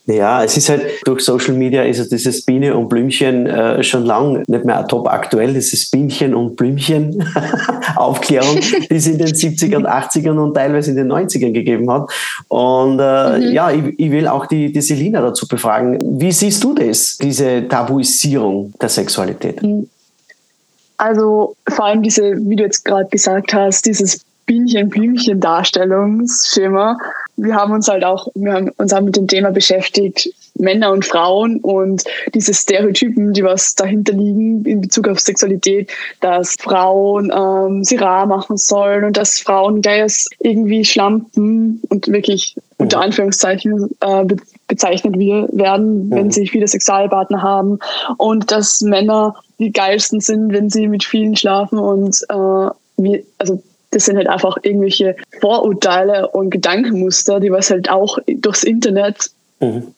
Ja, 0.06 0.44
es 0.44 0.58
ist 0.58 0.70
halt 0.70 0.84
durch 1.06 1.24
Social 1.24 1.54
Media 1.54 1.84
ist 1.84 2.00
also 2.00 2.10
dieses 2.10 2.44
Biene 2.44 2.76
und 2.76 2.90
Blümchen 2.90 3.46
äh, 3.46 3.84
schon 3.84 4.04
lang 4.04 4.44
nicht 4.48 4.66
mehr 4.66 4.88
top 4.88 5.08
aktuell. 5.08 5.54
Dieses 5.54 5.92
Bienchen 5.92 6.34
und 6.34 6.56
Blümchen 6.56 7.24
Aufklärung, 7.96 8.60
die 8.90 8.96
es 8.96 9.06
in 9.06 9.20
den 9.20 9.28
70ern, 9.28 9.86
80ern 9.86 10.40
und 10.40 10.56
teilweise 10.56 10.92
in 10.92 10.98
den 10.98 11.12
90ern 11.12 11.52
gegeben 11.52 11.90
hat. 11.92 12.12
Und 12.48 13.00
äh, 13.00 13.38
mhm. 13.38 13.52
ja, 13.54 13.72
ich, 13.72 14.00
ich, 14.00 14.12
will 14.12 14.28
auch 14.28 14.48
die, 14.48 14.74
die 14.74 14.82
Selina 14.82 15.22
dazu 15.22 15.48
befragen. 15.48 16.00
Wie 16.20 16.32
siehst 16.32 16.64
du 16.64 16.74
das, 16.74 17.18
diese 17.18 17.68
Tabuisierung 17.68 18.74
der 18.82 18.90
Sexualität? 18.90 19.62
Mhm. 19.62 19.88
Also 20.98 21.56
vor 21.68 21.86
allem 21.86 22.04
diese, 22.04 22.38
wie 22.38 22.56
du 22.56 22.64
jetzt 22.64 22.86
gerade 22.86 23.10
gesagt 23.10 23.54
hast, 23.54 23.86
dieses 23.86 24.22
Bienchen-Blümchen-Darstellungsschema. 24.52 26.98
Wir 27.38 27.56
haben 27.56 27.72
uns 27.72 27.88
halt 27.88 28.04
auch, 28.04 28.28
wir 28.36 28.52
haben 28.52 28.70
uns 28.78 28.92
auch 28.92 29.00
mit 29.00 29.16
dem 29.16 29.28
Thema 29.28 29.52
beschäftigt, 29.52 30.28
Männer 30.56 30.92
und 30.92 31.06
Frauen 31.06 31.62
und 31.62 32.04
diese 32.34 32.54
Stereotypen, 32.54 33.32
die 33.32 33.46
was 33.46 33.76
dahinter 33.76 34.12
liegen 34.12 34.66
in 34.66 34.82
Bezug 34.82 35.08
auf 35.08 35.22
Sexualität, 35.22 35.90
dass 36.20 36.58
Frauen 36.60 37.32
ähm, 37.34 37.86
sie 37.86 37.96
rar 37.96 38.26
machen 38.26 38.58
sollen 38.58 39.06
und 39.06 39.16
dass 39.16 39.40
Frauen 39.40 39.82
gleich 39.82 40.26
irgendwie 40.40 40.84
schlampen 40.84 41.82
und 41.88 42.10
wirklich 42.10 42.58
unter 42.78 42.98
mhm. 42.98 43.04
Anführungszeichen 43.04 43.96
äh, 44.02 44.26
bezeichnet 44.68 45.18
werden, 45.18 46.12
wenn 46.12 46.26
mhm. 46.26 46.32
sie 46.32 46.48
viele 46.48 46.68
Sexualpartner 46.68 47.42
haben 47.42 47.80
und 48.18 48.52
dass 48.52 48.82
Männer 48.82 49.36
die 49.60 49.72
geilsten 49.72 50.20
sind, 50.20 50.52
wenn 50.52 50.70
sie 50.70 50.90
mit 50.90 51.06
vielen 51.06 51.38
schlafen 51.38 51.80
und 51.80 52.18
äh, 52.28 52.70
wie, 52.98 53.24
also 53.38 53.64
das 53.92 54.06
sind 54.06 54.18
halt 54.18 54.28
einfach 54.28 54.58
irgendwelche 54.64 55.16
Vorurteile 55.40 56.30
und 56.30 56.50
Gedankenmuster, 56.50 57.40
die 57.40 57.52
was 57.52 57.70
halt 57.70 57.90
auch 57.90 58.18
durchs 58.28 58.64
Internet 58.64 59.30
mhm. 59.60 59.94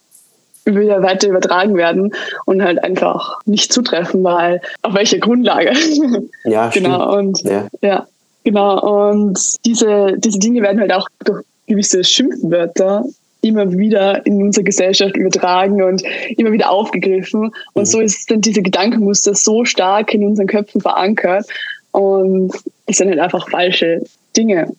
wieder 0.66 1.02
weiter 1.02 1.30
übertragen 1.30 1.76
werden 1.76 2.14
und 2.46 2.64
halt 2.64 2.84
einfach 2.84 3.40
nicht 3.46 3.72
zutreffen, 3.72 4.24
weil 4.24 4.62
auf 4.82 4.94
welcher 4.94 5.20
Grundlage. 5.20 5.74
Ja, 6.46 6.70
genau. 6.70 7.18
Und 7.18 7.42
ja. 7.44 7.68
ja, 7.82 8.08
genau. 8.44 9.10
Und 9.10 9.40
diese, 9.66 10.16
diese 10.18 10.40
Dinge 10.40 10.62
werden 10.62 10.82
halt 10.82 10.92
auch 10.92 11.08
durch 11.24 11.44
gewisse 11.68 12.04
Schimpfwörter 12.04 13.06
immer 13.42 13.72
wieder 13.74 14.26
in 14.26 14.42
unsere 14.42 14.64
Gesellschaft 14.64 15.16
übertragen 15.16 15.84
und 15.84 16.04
immer 16.38 16.52
wieder 16.52 16.70
aufgegriffen. 16.70 17.54
Und 17.74 17.82
mhm. 17.82 17.86
so 17.86 18.00
ist 18.00 18.32
dann 18.32 18.42
diese 18.42 18.62
Gedankenmuster 18.62 19.36
so 19.36 19.66
stark 19.66 20.14
in 20.14 20.26
unseren 20.26 20.48
Köpfen 20.48 20.82
verankert. 20.82 21.46
Und 21.92 22.54
es 22.86 22.98
sind 22.98 23.10
halt 23.10 23.20
einfach 23.20 23.50
falsche 23.50 24.02
Dinge. 24.36 24.72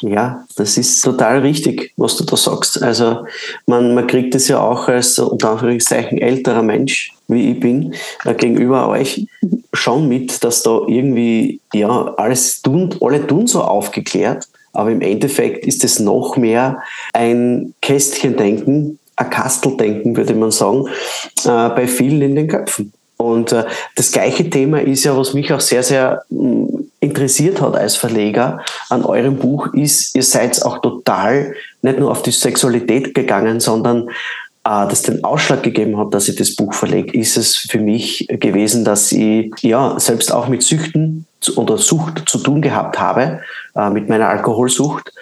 Ja, 0.00 0.44
das 0.56 0.76
ist 0.76 1.02
total 1.02 1.38
richtig, 1.40 1.92
was 1.96 2.16
du 2.16 2.24
da 2.24 2.36
sagst. 2.36 2.82
Also 2.82 3.26
man, 3.66 3.94
man 3.94 4.08
kriegt 4.08 4.34
es 4.34 4.48
ja 4.48 4.60
auch 4.60 4.88
als 4.88 5.18
unter 5.20 5.50
Anführungszeichen 5.52 6.18
älterer 6.18 6.62
Mensch, 6.62 7.12
wie 7.28 7.52
ich 7.52 7.60
bin, 7.60 7.94
äh, 8.24 8.34
gegenüber 8.34 8.88
euch 8.88 9.26
schon 9.72 10.08
mit, 10.08 10.42
dass 10.42 10.64
da 10.64 10.80
irgendwie 10.88 11.60
ja 11.72 12.12
alles 12.16 12.60
tun, 12.60 12.94
alle 13.00 13.24
tun 13.24 13.46
so 13.46 13.62
aufgeklärt 13.62 14.48
aber 14.78 14.92
im 14.92 15.00
Endeffekt 15.00 15.66
ist 15.66 15.82
es 15.82 15.98
noch 15.98 16.36
mehr 16.36 16.82
ein 17.12 17.74
Kästchendenken, 17.82 18.98
ein 19.16 19.30
Kasteldenken, 19.30 20.16
würde 20.16 20.34
man 20.34 20.52
sagen, 20.52 20.86
äh, 21.44 21.68
bei 21.70 21.88
vielen 21.88 22.22
in 22.22 22.36
den 22.36 22.46
Köpfen. 22.46 22.92
Und 23.16 23.50
äh, 23.50 23.64
das 23.96 24.12
gleiche 24.12 24.48
Thema 24.48 24.80
ist 24.80 25.02
ja, 25.02 25.16
was 25.16 25.34
mich 25.34 25.52
auch 25.52 25.60
sehr, 25.60 25.82
sehr 25.82 26.22
mm, 26.30 26.77
interessiert 27.00 27.60
hat 27.60 27.76
als 27.76 27.96
Verleger 27.96 28.60
an 28.88 29.04
eurem 29.04 29.36
Buch, 29.36 29.72
ist, 29.72 30.14
ihr 30.16 30.22
seid 30.22 30.64
auch 30.64 30.78
total 30.78 31.54
nicht 31.82 31.98
nur 31.98 32.10
auf 32.10 32.22
die 32.22 32.32
Sexualität 32.32 33.14
gegangen, 33.14 33.60
sondern 33.60 34.08
äh, 34.64 34.88
das 34.88 35.02
den 35.02 35.24
Ausschlag 35.24 35.62
gegeben 35.62 35.98
hat, 35.98 36.12
dass 36.12 36.28
ich 36.28 36.36
das 36.36 36.56
Buch 36.56 36.74
verlege, 36.74 37.16
ist 37.16 37.36
es 37.36 37.56
für 37.56 37.78
mich 37.78 38.26
gewesen, 38.28 38.84
dass 38.84 39.12
ich 39.12 39.52
ja 39.60 39.98
selbst 39.98 40.32
auch 40.32 40.48
mit 40.48 40.62
Süchten 40.62 41.26
oder 41.56 41.78
Sucht 41.78 42.24
zu 42.26 42.38
tun 42.38 42.60
gehabt 42.60 42.98
habe, 42.98 43.40
äh, 43.76 43.90
mit 43.90 44.08
meiner 44.08 44.28
Alkoholsucht. 44.28 45.12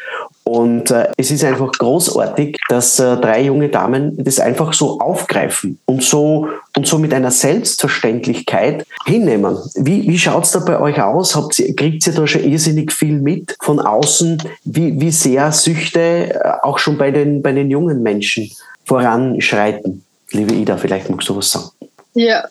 Und 0.48 0.92
äh, 0.92 1.08
es 1.16 1.32
ist 1.32 1.42
einfach 1.42 1.72
großartig, 1.72 2.56
dass 2.68 3.00
äh, 3.00 3.16
drei 3.16 3.42
junge 3.42 3.68
Damen 3.68 4.16
das 4.16 4.38
einfach 4.38 4.74
so 4.74 5.00
aufgreifen 5.00 5.80
und 5.86 6.04
so, 6.04 6.46
und 6.76 6.86
so 6.86 6.98
mit 6.98 7.12
einer 7.12 7.32
Selbstverständlichkeit 7.32 8.86
hinnehmen. 9.06 9.58
Wie, 9.74 10.06
wie 10.06 10.16
schaut's 10.16 10.52
da 10.52 10.60
bei 10.60 10.78
euch 10.78 11.02
aus? 11.02 11.34
Habt 11.34 11.58
ihr, 11.58 11.74
kriegt 11.74 12.06
ihr 12.06 12.12
da 12.12 12.28
schon 12.28 12.44
irrsinnig 12.44 12.92
viel 12.92 13.18
mit 13.18 13.56
von 13.60 13.80
außen, 13.80 14.40
wie, 14.62 15.00
wie 15.00 15.10
sehr 15.10 15.50
Süchte 15.50 16.00
äh, 16.34 16.52
auch 16.62 16.78
schon 16.78 16.96
bei 16.96 17.10
den, 17.10 17.42
bei 17.42 17.50
den 17.50 17.68
jungen 17.68 18.04
Menschen 18.04 18.48
voranschreiten? 18.84 20.04
Liebe 20.30 20.54
Ida, 20.54 20.76
vielleicht 20.76 21.10
magst 21.10 21.28
du 21.28 21.36
was 21.36 21.50
sagen. 21.50 21.70
Ja, 22.14 22.44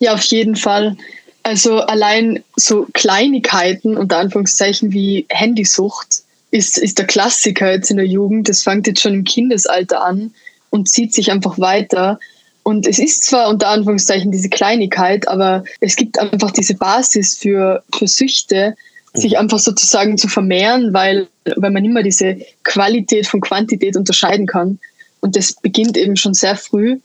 ja, 0.00 0.14
auf 0.14 0.24
jeden 0.24 0.56
Fall. 0.56 0.96
Also 1.44 1.78
allein 1.82 2.42
so 2.56 2.88
Kleinigkeiten, 2.94 3.96
unter 3.96 4.18
Anführungszeichen 4.18 4.92
wie 4.92 5.24
Handysucht, 5.28 6.24
ist, 6.50 6.78
ist 6.78 6.98
der 6.98 7.06
Klassiker 7.06 7.70
jetzt 7.72 7.90
in 7.90 7.96
der 7.96 8.06
Jugend. 8.06 8.48
Das 8.48 8.62
fängt 8.62 8.86
jetzt 8.86 9.00
schon 9.00 9.14
im 9.14 9.24
Kindesalter 9.24 10.02
an 10.02 10.32
und 10.70 10.88
zieht 10.88 11.14
sich 11.14 11.30
einfach 11.30 11.58
weiter. 11.58 12.18
Und 12.62 12.86
es 12.86 12.98
ist 12.98 13.24
zwar 13.24 13.48
unter 13.48 13.68
Anführungszeichen 13.68 14.30
diese 14.30 14.50
Kleinigkeit, 14.50 15.26
aber 15.28 15.64
es 15.80 15.96
gibt 15.96 16.18
einfach 16.18 16.50
diese 16.50 16.74
Basis 16.74 17.36
für, 17.38 17.82
für 17.96 18.06
Süchte, 18.06 18.74
sich 19.14 19.32
mhm. 19.32 19.38
einfach 19.38 19.58
sozusagen 19.58 20.18
zu 20.18 20.28
vermehren, 20.28 20.92
weil, 20.92 21.28
weil 21.56 21.70
man 21.70 21.84
immer 21.84 22.02
diese 22.02 22.38
Qualität 22.64 23.26
von 23.26 23.40
Quantität 23.40 23.96
unterscheiden 23.96 24.46
kann. 24.46 24.78
Und 25.20 25.34
das 25.34 25.54
beginnt 25.54 25.96
eben 25.96 26.16
schon 26.16 26.34
sehr 26.34 26.56
früh. 26.56 26.98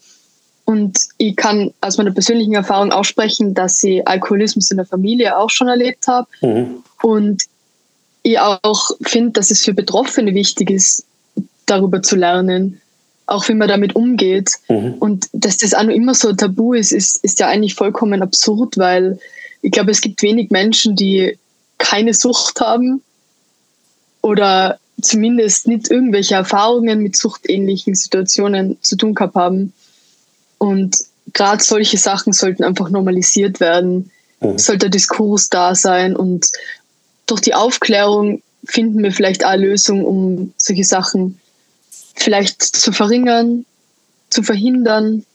Und 0.66 0.98
ich 1.18 1.36
kann 1.36 1.74
aus 1.82 1.98
meiner 1.98 2.12
persönlichen 2.12 2.54
Erfahrung 2.54 2.92
auch 2.92 3.04
sprechen, 3.04 3.54
dass 3.54 3.82
ich 3.84 4.06
Alkoholismus 4.08 4.72
in 4.72 4.78
der 4.78 4.86
Familie 4.86 5.38
auch 5.38 5.50
schon 5.50 5.68
erlebt 5.68 6.08
habe. 6.08 6.28
Mhm. 6.42 6.84
Und 7.02 7.44
ich 8.24 8.40
auch 8.40 8.92
finde, 9.02 9.32
dass 9.32 9.52
es 9.52 9.64
für 9.64 9.74
Betroffene 9.74 10.34
wichtig 10.34 10.72
ist, 10.72 11.06
darüber 11.66 12.02
zu 12.02 12.16
lernen, 12.16 12.82
auch 13.26 13.48
wie 13.48 13.54
man 13.54 13.68
damit 13.68 13.96
umgeht. 13.96 14.52
Mhm. 14.70 14.96
Und 15.00 15.28
dass 15.34 15.58
das 15.58 15.74
auch 15.74 15.84
noch 15.84 15.94
immer 15.94 16.16
so 16.16 16.34
tabu 16.34 16.74
ist, 16.74 16.92
ist, 16.92 17.24
ist 17.24 17.40
ja 17.40 17.48
eigentlich 17.48 17.76
vollkommen 17.76 18.22
absurd, 18.22 18.78
weil 18.78 19.20
ich 19.62 19.72
glaube, 19.72 19.92
es 19.92 20.02
gibt 20.02 20.22
wenig 20.22 20.52
Menschen, 20.52 20.96
die 20.96 21.38
keine 21.78 22.14
Sucht 22.14 22.60
haben 22.62 23.02
oder 24.22 24.80
zumindest 25.02 25.68
nicht 25.68 25.90
irgendwelche 25.92 26.36
Erfahrungen 26.36 27.00
mit 27.00 27.18
suchtähnlichen 27.18 27.96
Situationen 27.96 28.78
zu 28.82 28.96
tun 28.96 29.16
gehabt 29.16 29.36
haben. 29.36 29.74
Und 30.58 30.98
gerade 31.34 31.64
solche 31.64 31.98
Sachen 31.98 32.32
sollten 32.32 32.64
einfach 32.64 32.90
normalisiert 32.90 33.60
werden. 33.60 34.12
Mhm. 34.40 34.58
Sollte 34.58 34.86
der 34.86 34.90
Diskurs 34.90 35.50
da 35.50 35.76
sein 35.76 36.16
und 36.16 36.48
durch 37.26 37.42
die 37.42 37.54
Aufklärung 37.54 38.42
finden 38.66 39.04
wir 39.04 39.12
vielleicht 39.12 39.46
auch 39.46 39.56
Lösungen, 39.56 40.06
um 40.06 40.54
solche 40.58 40.84
Sachen 40.84 41.40
vielleicht 42.16 42.62
zu 42.62 42.92
verringern, 42.92 43.66
zu 44.30 44.44
verhindern. 44.44 45.26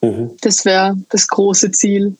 Mhm. 0.00 0.30
Das 0.40 0.64
wäre 0.64 0.96
das 1.10 1.28
große 1.28 1.70
Ziel. 1.72 2.16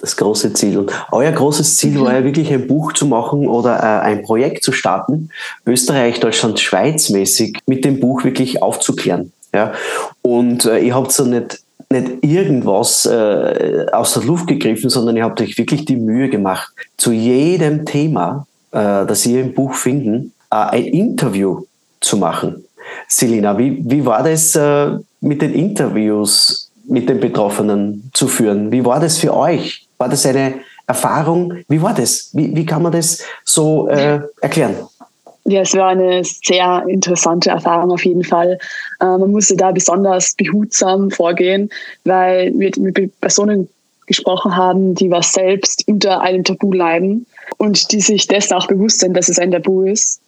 Das 0.00 0.16
große 0.16 0.54
Ziel. 0.54 0.78
Und 0.78 0.92
euer 1.12 1.32
großes 1.32 1.76
Ziel 1.76 1.92
mhm. 1.92 2.00
war 2.00 2.14
ja 2.14 2.24
wirklich 2.24 2.50
ein 2.50 2.66
Buch 2.66 2.92
zu 2.92 3.06
machen 3.06 3.48
oder 3.48 3.78
äh, 3.78 4.00
ein 4.04 4.22
Projekt 4.22 4.64
zu 4.64 4.72
starten, 4.72 5.30
Österreich, 5.66 6.20
Deutschland, 6.20 6.58
Schweiz 6.60 7.10
mäßig 7.10 7.58
mit 7.66 7.84
dem 7.84 8.00
Buch 8.00 8.24
wirklich 8.24 8.62
aufzuklären. 8.62 9.32
Ja? 9.52 9.74
Und 10.22 10.64
äh, 10.64 10.78
ihr 10.78 10.94
habt 10.94 11.12
so 11.12 11.24
nicht, 11.24 11.60
nicht 12.00 12.24
irgendwas 12.24 13.06
äh, 13.06 13.86
aus 13.92 14.14
der 14.14 14.24
Luft 14.24 14.46
gegriffen, 14.46 14.90
sondern 14.90 15.16
ihr 15.16 15.24
habt 15.24 15.40
euch 15.40 15.56
wirklich 15.58 15.84
die 15.84 15.96
Mühe 15.96 16.28
gemacht, 16.28 16.72
zu 16.96 17.12
jedem 17.12 17.84
Thema, 17.84 18.46
äh, 18.72 19.06
das 19.06 19.26
ihr 19.26 19.40
im 19.40 19.54
Buch 19.54 19.74
finden, 19.74 20.32
äh, 20.50 20.56
ein 20.56 20.84
Interview 20.84 21.62
zu 22.00 22.16
machen. 22.16 22.64
Selina, 23.08 23.56
wie, 23.58 23.82
wie 23.84 24.04
war 24.04 24.22
das 24.22 24.54
äh, 24.54 24.90
mit 25.20 25.42
den 25.42 25.54
Interviews 25.54 26.70
mit 26.86 27.08
den 27.08 27.20
Betroffenen 27.20 28.10
zu 28.12 28.28
führen? 28.28 28.70
Wie 28.70 28.84
war 28.84 29.00
das 29.00 29.18
für 29.18 29.34
euch? 29.34 29.86
War 29.98 30.08
das 30.08 30.26
eine 30.26 30.54
Erfahrung? 30.86 31.54
Wie 31.68 31.80
war 31.80 31.94
das? 31.94 32.30
Wie, 32.32 32.54
wie 32.54 32.66
kann 32.66 32.82
man 32.82 32.92
das 32.92 33.22
so 33.44 33.88
äh, 33.88 34.20
erklären? 34.40 34.76
Ja, 35.46 35.60
es 35.60 35.74
war 35.74 35.90
eine 35.90 36.24
sehr 36.24 36.84
interessante 36.88 37.50
Erfahrung 37.50 37.90
auf 37.90 38.04
jeden 38.04 38.24
Fall. 38.24 38.58
Äh, 39.00 39.04
man 39.04 39.30
musste 39.30 39.56
da 39.56 39.72
besonders 39.72 40.34
behutsam 40.34 41.10
vorgehen, 41.10 41.68
weil 42.04 42.52
wir 42.58 42.70
mit 42.78 43.20
Personen 43.20 43.68
gesprochen 44.06 44.56
haben, 44.56 44.94
die 44.94 45.10
was 45.10 45.32
selbst 45.32 45.86
unter 45.86 46.20
einem 46.20 46.44
Tabu 46.44 46.72
leiden 46.72 47.26
und 47.58 47.92
die 47.92 48.00
sich 48.00 48.26
dessen 48.26 48.54
auch 48.54 48.66
bewusst 48.66 49.00
sind, 49.00 49.14
dass 49.14 49.28
es 49.28 49.38
ein 49.38 49.50
Tabu 49.50 49.82
ist. 49.82 50.20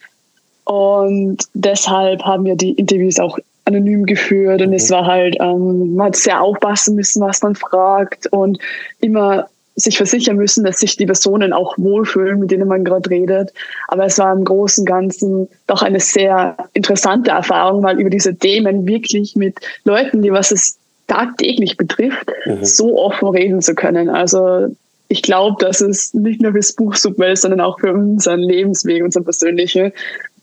Und 0.64 1.38
deshalb 1.54 2.22
haben 2.22 2.44
wir 2.44 2.56
die 2.56 2.72
Interviews 2.72 3.18
auch 3.18 3.38
anonym 3.64 4.06
geführt 4.06 4.62
und 4.62 4.72
es 4.72 4.90
war 4.90 5.06
halt, 5.06 5.36
ähm, 5.40 5.94
man 5.94 6.08
hat 6.08 6.16
sehr 6.16 6.40
aufpassen 6.40 6.94
müssen, 6.94 7.20
was 7.22 7.42
man 7.42 7.54
fragt 7.54 8.26
und 8.28 8.58
immer 9.00 9.48
sich 9.76 9.98
versichern 9.98 10.36
müssen, 10.36 10.64
dass 10.64 10.78
sich 10.78 10.96
die 10.96 11.06
Personen 11.06 11.52
auch 11.52 11.76
wohlfühlen, 11.76 12.40
mit 12.40 12.50
denen 12.50 12.66
man 12.66 12.84
gerade 12.84 13.10
redet. 13.10 13.52
Aber 13.88 14.06
es 14.06 14.18
war 14.18 14.32
im 14.32 14.44
Großen 14.44 14.82
und 14.82 14.86
Ganzen 14.86 15.48
doch 15.66 15.82
eine 15.82 16.00
sehr 16.00 16.56
interessante 16.72 17.30
Erfahrung, 17.30 17.82
mal 17.82 18.00
über 18.00 18.10
diese 18.10 18.34
Themen 18.34 18.86
wirklich 18.86 19.36
mit 19.36 19.56
Leuten, 19.84 20.22
die 20.22 20.32
was 20.32 20.50
es 20.50 20.78
tagtäglich 21.08 21.76
betrifft, 21.76 22.26
mhm. 22.46 22.64
so 22.64 22.98
offen 22.98 23.28
reden 23.28 23.60
zu 23.60 23.74
können. 23.74 24.08
Also 24.08 24.74
ich 25.08 25.22
glaube, 25.22 25.64
dass 25.64 25.80
es 25.80 26.14
nicht 26.14 26.40
nur 26.40 26.52
fürs 26.52 26.72
Buch 26.72 26.94
super 26.94 27.28
ist, 27.28 27.42
sondern 27.42 27.60
auch 27.60 27.78
für 27.78 27.92
unseren 27.92 28.40
Lebensweg, 28.40 29.04
unser 29.04 29.20
persönliche, 29.20 29.92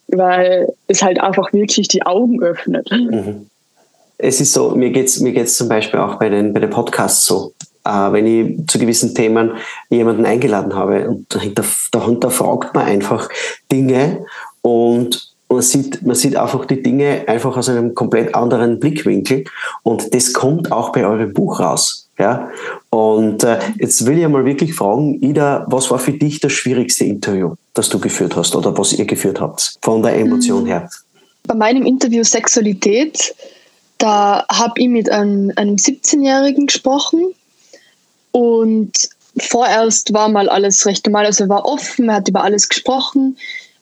weil 0.07 0.71
es 0.87 1.01
halt 1.01 1.19
einfach 1.19 1.51
wirklich 1.53 1.87
die 1.87 2.05
Augen 2.05 2.41
öffnet. 2.41 2.89
Mhm. 2.91 3.47
Es 4.19 4.39
ist 4.39 4.53
so, 4.53 4.69
mir 4.71 4.91
geht's 4.91 5.19
mir 5.19 5.33
geht's 5.33 5.57
zum 5.57 5.67
Beispiel 5.67 5.99
auch 5.99 6.15
bei 6.15 6.29
den, 6.29 6.53
bei 6.53 6.59
den 6.59 6.69
Podcasts 6.69 7.25
so. 7.25 7.53
Äh, 7.85 8.11
wenn 8.11 8.25
ich 8.25 8.67
zu 8.67 8.79
gewissen 8.79 9.13
Themen 9.13 9.51
jemanden 9.89 10.25
eingeladen 10.25 10.73
habe 10.73 11.09
und 11.09 11.33
dahinter, 11.33 11.65
dahinter 11.91 12.31
fragt 12.31 12.73
man 12.73 12.85
einfach 12.85 13.29
Dinge 13.71 14.25
und 14.61 15.33
man 15.49 15.61
sieht, 15.61 16.01
man 16.01 16.15
sieht 16.15 16.35
einfach 16.35 16.65
die 16.65 16.81
Dinge 16.81 17.25
einfach 17.27 17.55
aus 17.57 17.69
einem 17.69 17.93
komplett 17.93 18.33
anderen 18.33 18.79
Blickwinkel 18.79 19.43
und 19.83 20.13
das 20.13 20.33
kommt 20.33 20.71
auch 20.71 20.91
bei 20.91 21.05
eurem 21.05 21.33
Buch 21.33 21.59
raus. 21.59 22.09
Ja? 22.17 22.49
Und 22.89 23.43
äh, 23.43 23.59
jetzt 23.77 24.05
will 24.05 24.17
ich 24.17 24.27
mal 24.27 24.45
wirklich 24.45 24.73
fragen, 24.73 25.21
Ida, 25.21 25.65
was 25.67 25.91
war 25.91 25.99
für 25.99 26.13
dich 26.13 26.39
das 26.39 26.53
schwierigste 26.53 27.03
Interview, 27.03 27.55
das 27.73 27.89
du 27.89 27.99
geführt 27.99 28.35
hast 28.35 28.55
oder 28.55 28.75
was 28.77 28.93
ihr 28.93 29.05
geführt 29.05 29.41
habt, 29.41 29.77
von 29.81 30.01
der 30.01 30.15
Emotion 30.15 30.65
her? 30.65 30.89
Bei 31.45 31.55
meinem 31.55 31.85
Interview 31.85 32.23
Sexualität, 32.23 33.35
da 33.97 34.45
habe 34.49 34.73
ich 34.77 34.87
mit 34.87 35.11
einem, 35.11 35.51
einem 35.55 35.75
17-Jährigen 35.75 36.67
gesprochen 36.67 37.33
und 38.33 38.91
vorerst 39.37 40.13
war 40.13 40.27
mal 40.27 40.49
alles 40.49 40.85
recht 40.85 41.05
normal, 41.05 41.27
also 41.27 41.45
er 41.45 41.49
war 41.49 41.65
offen, 41.65 42.09
er 42.09 42.15
hat 42.15 42.27
über 42.27 42.43
alles 42.43 42.67
gesprochen. 42.67 43.37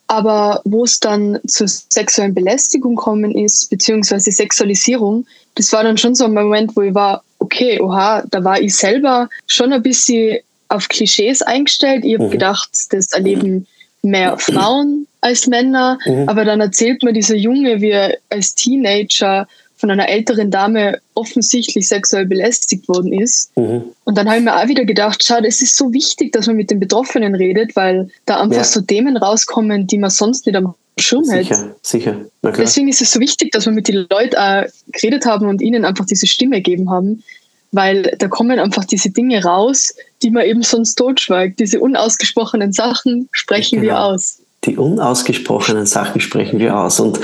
Aber 0.08 0.62
wo 0.66 0.84
es 0.84 1.00
dann 1.00 1.40
zur 1.48 1.70
sexuellen 1.70 2.34
Belästigung 2.34 2.98
kommen 2.98 3.34
ist, 3.34 3.70
beziehungsweise 3.70 4.30
Sexualisierung, 4.30 5.26
das 5.56 5.72
war 5.72 5.84
dann 5.84 5.98
schon 5.98 6.16
so 6.16 6.26
ein 6.26 6.34
Moment, 6.34 6.76
wo 6.76 6.82
ich 6.82 6.94
war, 6.94 7.24
okay, 7.40 7.80
oha, 7.80 8.24
da 8.30 8.44
war 8.44 8.60
ich 8.60 8.76
selber 8.76 9.30
schon 9.48 9.72
ein 9.72 9.82
bisschen 9.82 10.40
auf 10.68 10.90
Klischees 10.90 11.42
eingestellt. 11.42 12.04
Ich 12.04 12.16
habe 12.16 12.26
mhm. 12.26 12.32
gedacht, 12.32 12.70
das 12.90 13.14
erleben 13.14 13.68
mehr 14.02 14.38
Frauen 14.38 15.08
als 15.22 15.48
Männer. 15.48 15.98
Mhm. 16.06 16.28
Aber 16.28 16.44
dann 16.44 16.60
erzählt 16.60 17.04
mir 17.04 17.14
dieser 17.14 17.36
Junge, 17.36 17.80
wie 17.80 17.92
er 17.92 18.18
als 18.30 18.54
Teenager 18.54 19.48
von 19.82 19.92
einer 19.92 20.08
älteren 20.08 20.52
Dame 20.52 21.00
offensichtlich 21.16 21.88
sexuell 21.88 22.28
belästigt 22.28 22.88
worden 22.88 23.12
ist. 23.12 23.56
Mhm. 23.58 23.84
Und 24.06 24.18
dann 24.18 24.28
habe 24.30 24.38
ich 24.38 24.44
mir 24.44 24.56
auch 24.56 24.68
wieder 24.68 24.86
gedacht, 24.86 25.24
schau, 25.26 25.40
es 25.44 25.62
ist 25.62 25.76
so 25.76 25.92
wichtig, 25.92 26.32
dass 26.32 26.46
man 26.46 26.56
mit 26.56 26.70
den 26.70 26.80
Betroffenen 26.80 27.34
redet, 27.34 27.76
weil 27.76 28.10
da 28.28 28.40
einfach 28.40 28.58
ja. 28.58 28.64
so 28.64 28.82
Themen 28.82 29.18
rauskommen, 29.18 29.88
die 29.88 29.98
man 29.98 30.12
sonst 30.12 30.46
nicht 30.46 30.56
am 30.56 30.76
Schirm 31.00 31.28
hält. 31.30 31.48
Sicher, 31.48 31.76
sicher. 31.82 32.16
Deswegen 32.44 32.90
ist 32.90 33.02
es 33.02 33.12
so 33.12 33.20
wichtig, 33.20 33.52
dass 33.52 33.66
wir 33.66 33.74
mit 33.74 33.88
den 33.88 34.06
Leuten 34.10 34.36
auch 34.36 34.66
geredet 34.92 35.26
haben 35.26 35.48
und 35.48 35.62
ihnen 35.62 35.84
einfach 35.84 36.06
diese 36.06 36.28
Stimme 36.28 36.58
gegeben 36.58 36.92
haben, 36.92 37.24
weil 37.72 38.04
da 38.20 38.28
kommen 38.28 38.60
einfach 38.60 38.86
diese 38.86 39.10
Dinge 39.10 39.44
raus, 39.44 39.96
die 40.22 40.30
man 40.30 40.46
eben 40.46 40.62
sonst 40.62 40.96
totschweigt. 40.96 41.60
Diese 41.60 41.80
unausgesprochenen 41.80 42.72
Sachen 42.72 43.30
sprechen 43.32 43.82
genau. 43.82 43.94
wir 43.94 44.00
aus. 44.04 44.38
Die 44.66 44.78
unausgesprochenen 44.78 45.88
Sachen 45.88 46.22
sprechen 46.22 46.60
wir 46.60 46.78
aus. 46.78 47.00
Und 47.00 47.20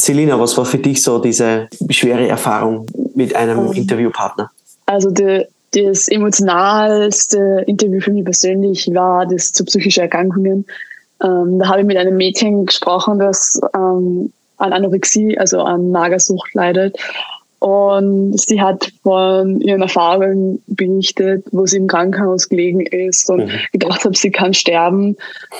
Selina, 0.00 0.38
was 0.38 0.56
war 0.56 0.64
für 0.64 0.78
dich 0.78 1.02
so 1.02 1.18
diese 1.18 1.68
schwere 1.90 2.28
Erfahrung 2.28 2.86
mit 3.14 3.34
einem 3.34 3.58
um, 3.58 3.72
Interviewpartner? 3.72 4.50
Also 4.86 5.10
die, 5.10 5.44
das 5.72 6.08
emotionalste 6.08 7.64
Interview 7.66 8.00
für 8.00 8.12
mich 8.12 8.24
persönlich 8.24 8.88
war 8.94 9.26
das 9.26 9.52
zu 9.52 9.64
psychischen 9.64 10.00
Erkrankungen. 10.00 10.66
Ähm, 11.22 11.58
da 11.58 11.68
habe 11.68 11.80
ich 11.80 11.86
mit 11.86 11.96
einem 11.96 12.16
Mädchen 12.16 12.66
gesprochen, 12.66 13.18
das 13.18 13.60
ähm, 13.74 14.32
an 14.56 14.72
Anorexie, 14.72 15.38
also 15.38 15.60
an 15.60 15.90
Magersucht 15.90 16.54
leidet. 16.54 16.96
Und 17.60 18.40
sie 18.40 18.60
hat 18.60 18.92
von 19.02 19.60
ihren 19.60 19.82
Erfahrungen 19.82 20.62
berichtet, 20.68 21.44
wo 21.50 21.66
sie 21.66 21.78
im 21.78 21.88
Krankenhaus 21.88 22.48
gelegen 22.48 22.82
ist 22.82 23.28
und 23.30 23.46
mhm. 23.46 23.50
gedacht 23.72 24.04
hat, 24.04 24.16
sie 24.16 24.30
kann 24.30 24.54
sterben. 24.54 25.16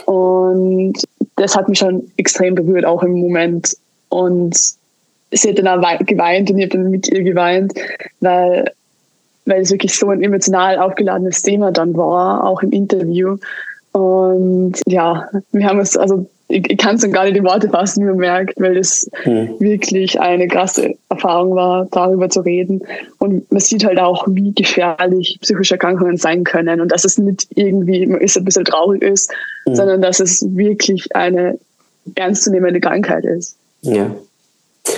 Und 0.06 0.94
das 1.34 1.56
hat 1.56 1.68
mich 1.68 1.78
schon 1.78 2.08
extrem 2.16 2.54
berührt, 2.54 2.84
auch 2.84 3.02
im 3.02 3.18
Moment. 3.18 3.76
Und 4.08 4.56
sie 5.30 5.48
hat 5.50 5.58
dann 5.58 5.68
auch 5.68 5.98
geweint 6.06 6.50
und 6.50 6.58
ich 6.58 6.64
habe 6.64 6.78
dann 6.78 6.90
mit 6.90 7.08
ihr 7.08 7.22
geweint, 7.22 7.74
weil, 8.20 8.72
weil 9.46 9.62
es 9.62 9.70
wirklich 9.70 9.94
so 9.94 10.08
ein 10.08 10.22
emotional 10.22 10.78
aufgeladenes 10.78 11.42
Thema 11.42 11.72
dann 11.72 11.96
war, 11.96 12.44
auch 12.44 12.62
im 12.62 12.72
Interview. 12.72 13.36
Und 13.92 14.80
ja, 14.86 15.28
wir 15.52 15.66
haben 15.66 15.80
es, 15.80 15.96
also 15.96 16.26
ich, 16.48 16.70
ich 16.70 16.78
kann 16.78 16.96
es 16.96 17.02
dann 17.02 17.12
gar 17.12 17.24
nicht 17.24 17.36
in 17.36 17.44
Worte 17.44 17.68
fassen, 17.68 18.02
wie 18.02 18.08
man 18.08 18.16
merkt, 18.16 18.58
weil 18.58 18.76
es 18.78 19.10
mhm. 19.24 19.56
wirklich 19.58 20.18
eine 20.18 20.48
krasse 20.48 20.94
Erfahrung 21.10 21.54
war, 21.54 21.86
darüber 21.90 22.30
zu 22.30 22.40
reden. 22.40 22.80
Und 23.18 23.50
man 23.52 23.60
sieht 23.60 23.84
halt 23.84 23.98
auch, 23.98 24.26
wie 24.28 24.52
gefährlich 24.52 25.38
psychische 25.42 25.74
Erkrankungen 25.74 26.16
sein 26.16 26.44
können 26.44 26.80
und 26.80 26.90
dass 26.90 27.04
es 27.04 27.18
nicht 27.18 27.48
irgendwie, 27.54 28.06
man 28.06 28.20
ist 28.20 28.36
ein 28.38 28.44
bisschen 28.44 28.64
traurig 28.64 29.02
ist, 29.02 29.30
mhm. 29.66 29.74
sondern 29.74 30.02
dass 30.02 30.20
es 30.20 30.44
wirklich 30.56 31.14
eine 31.14 31.58
ernstzunehmende 32.14 32.80
Krankheit 32.80 33.24
ist. 33.24 33.56
Ja. 33.82 34.14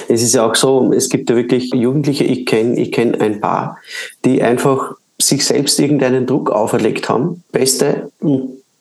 Es 0.09 0.23
ist 0.23 0.35
ja 0.35 0.49
auch 0.49 0.55
so, 0.55 0.93
es 0.93 1.09
gibt 1.09 1.31
ja 1.31 1.37
wirklich 1.37 1.73
Jugendliche, 1.73 2.25
ich 2.25 2.47
kenne 2.47 2.79
ich 2.79 2.93
kenn 2.93 3.15
ein 3.21 3.41
paar, 3.41 3.79
die 4.25 4.43
einfach 4.43 4.95
sich 5.21 5.45
selbst 5.45 5.79
irgendeinen 5.79 6.27
Druck 6.27 6.51
auferlegt 6.51 7.09
haben, 7.09 7.43
beste 7.53 8.11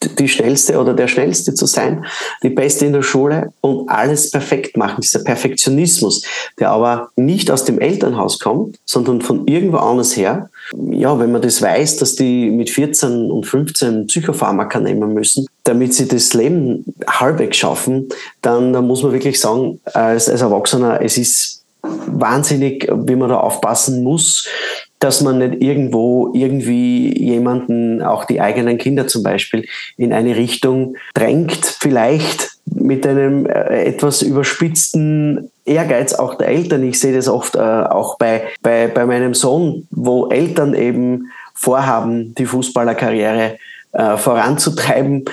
die 0.03 0.29
schnellste 0.29 0.79
oder 0.79 0.93
der 0.93 1.07
schnellste 1.07 1.53
zu 1.53 1.65
sein, 1.65 2.05
die 2.41 2.49
beste 2.49 2.85
in 2.85 2.93
der 2.93 3.01
Schule 3.01 3.51
und 3.61 3.89
alles 3.89 4.31
perfekt 4.31 4.77
machen. 4.77 5.01
Dieser 5.01 5.23
Perfektionismus, 5.23 6.23
der 6.57 6.71
aber 6.71 7.09
nicht 7.15 7.51
aus 7.51 7.65
dem 7.65 7.79
Elternhaus 7.79 8.39
kommt, 8.39 8.77
sondern 8.85 9.21
von 9.21 9.45
irgendwo 9.47 9.77
anders 9.77 10.15
her. 10.15 10.49
Ja, 10.91 11.19
wenn 11.19 11.31
man 11.31 11.41
das 11.41 11.61
weiß, 11.61 11.97
dass 11.97 12.15
die 12.15 12.49
mit 12.49 12.69
14 12.69 13.29
und 13.29 13.45
15 13.45 14.07
Psychopharmaka 14.07 14.79
nehmen 14.79 15.13
müssen, 15.13 15.47
damit 15.63 15.93
sie 15.93 16.07
das 16.07 16.33
Leben 16.33 16.85
halbwegs 17.07 17.57
schaffen, 17.57 18.07
dann, 18.41 18.71
dann 18.71 18.87
muss 18.87 19.03
man 19.03 19.11
wirklich 19.11 19.39
sagen, 19.39 19.81
als, 19.83 20.29
als 20.29 20.41
Erwachsener, 20.41 21.01
es 21.01 21.17
ist 21.17 21.63
wahnsinnig, 21.81 22.89
wie 22.89 23.15
man 23.15 23.29
da 23.29 23.39
aufpassen 23.39 24.03
muss, 24.03 24.47
dass 24.99 25.21
man 25.21 25.37
nicht 25.37 25.61
irgendwo 25.61 26.31
irgendwie 26.33 27.17
jemanden, 27.17 28.01
auch 28.01 28.25
die 28.25 28.41
eigenen 28.41 28.77
Kinder 28.77 29.07
zum 29.07 29.23
Beispiel, 29.23 29.65
in 29.97 30.11
eine 30.13 30.35
Richtung 30.35 30.95
drängt, 31.13 31.77
vielleicht 31.79 32.51
mit 32.65 33.07
einem 33.07 33.45
äh, 33.45 33.85
etwas 33.85 34.21
überspitzten 34.21 35.51
Ehrgeiz 35.65 36.13
auch 36.13 36.35
der 36.35 36.49
Eltern. 36.49 36.83
Ich 36.83 36.99
sehe 36.99 37.15
das 37.15 37.27
oft 37.27 37.55
äh, 37.55 37.59
auch 37.59 38.17
bei, 38.17 38.43
bei, 38.61 38.87
bei 38.87 39.05
meinem 39.05 39.33
Sohn, 39.33 39.87
wo 39.91 40.27
Eltern 40.27 40.73
eben 40.73 41.31
vorhaben, 41.53 42.35
die 42.35 42.45
Fußballerkarriere 42.45 43.57
äh, 43.91 44.17
voranzutreiben 44.17 45.25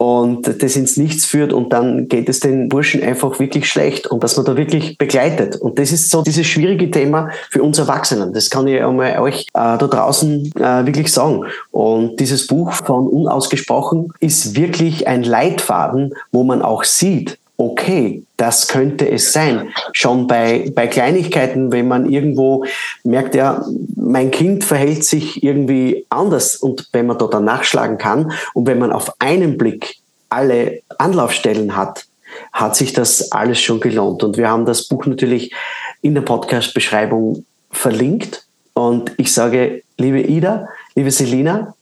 und 0.00 0.62
das 0.62 0.76
ins 0.76 0.96
Nichts 0.96 1.26
führt 1.26 1.52
und 1.52 1.74
dann 1.74 2.08
geht 2.08 2.30
es 2.30 2.40
den 2.40 2.70
Burschen 2.70 3.02
einfach 3.02 3.38
wirklich 3.38 3.68
schlecht 3.68 4.06
und 4.06 4.24
dass 4.24 4.34
man 4.38 4.46
da 4.46 4.56
wirklich 4.56 4.96
begleitet. 4.96 5.56
Und 5.56 5.78
das 5.78 5.92
ist 5.92 6.08
so 6.08 6.22
dieses 6.22 6.46
schwierige 6.46 6.90
Thema 6.90 7.28
für 7.50 7.62
uns 7.62 7.78
Erwachsenen. 7.78 8.32
Das 8.32 8.48
kann 8.48 8.66
ich 8.66 8.82
einmal 8.82 9.18
euch 9.18 9.42
äh, 9.42 9.42
da 9.52 9.76
draußen 9.76 10.52
äh, 10.56 10.86
wirklich 10.86 11.12
sagen. 11.12 11.44
Und 11.70 12.18
dieses 12.18 12.46
Buch 12.46 12.72
von 12.72 13.08
Unausgesprochen 13.08 14.14
ist 14.20 14.56
wirklich 14.56 15.06
ein 15.06 15.22
Leitfaden, 15.22 16.14
wo 16.32 16.44
man 16.44 16.62
auch 16.62 16.84
sieht, 16.84 17.38
okay, 17.60 18.22
das 18.38 18.68
könnte 18.68 19.08
es 19.10 19.34
sein. 19.34 19.70
Schon 19.92 20.26
bei, 20.26 20.70
bei 20.74 20.86
Kleinigkeiten, 20.86 21.70
wenn 21.72 21.88
man 21.88 22.10
irgendwo 22.10 22.64
merkt, 23.04 23.34
ja, 23.34 23.62
mein 23.96 24.30
Kind 24.30 24.64
verhält 24.64 25.04
sich 25.04 25.42
irgendwie 25.42 26.06
anders 26.08 26.56
und 26.56 26.88
wenn 26.92 27.06
man 27.06 27.18
da 27.18 27.26
dann 27.26 27.44
nachschlagen 27.44 27.98
kann 27.98 28.32
und 28.54 28.66
wenn 28.66 28.78
man 28.78 28.92
auf 28.92 29.12
einen 29.18 29.58
Blick 29.58 29.96
alle 30.30 30.80
Anlaufstellen 30.96 31.76
hat, 31.76 32.06
hat 32.50 32.76
sich 32.76 32.94
das 32.94 33.30
alles 33.30 33.60
schon 33.60 33.80
gelohnt. 33.80 34.22
Und 34.22 34.38
wir 34.38 34.48
haben 34.48 34.64
das 34.64 34.88
Buch 34.88 35.04
natürlich 35.04 35.52
in 36.00 36.14
der 36.14 36.22
Podcast-Beschreibung 36.22 37.44
verlinkt. 37.70 38.46
Und 38.72 39.12
ich 39.18 39.34
sage, 39.34 39.82
liebe 39.98 40.22
Ida, 40.22 40.66
liebe 40.94 41.10
Selina 41.10 41.74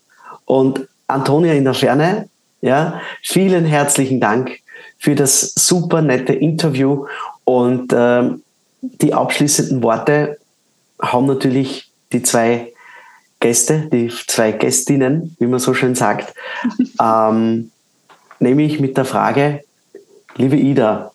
und 0.43 0.87
Antonia 1.07 1.53
in 1.53 1.63
der 1.63 1.73
Ferne, 1.73 2.27
ja, 2.61 2.99
vielen 3.23 3.63
herzlichen 3.63 4.19
Dank 4.19 4.59
für 4.99 5.15
das 5.15 5.53
super 5.55 6.01
nette 6.01 6.33
Interview 6.33 7.07
und 7.45 7.91
äh, 7.93 8.29
die 8.81 9.13
abschließenden 9.13 9.81
Worte 9.81 10.37
haben 11.01 11.25
natürlich 11.25 11.89
die 12.11 12.21
zwei 12.21 12.73
Gäste, 13.39 13.89
die 13.91 14.11
zwei 14.27 14.51
Gästinnen, 14.51 15.35
wie 15.39 15.47
man 15.47 15.59
so 15.59 15.73
schön 15.73 15.95
sagt, 15.95 16.33
ähm, 17.01 17.71
nämlich 18.39 18.79
mit 18.79 18.97
der 18.97 19.05
Frage, 19.05 19.63
liebe 20.35 20.57
Ida, 20.57 21.13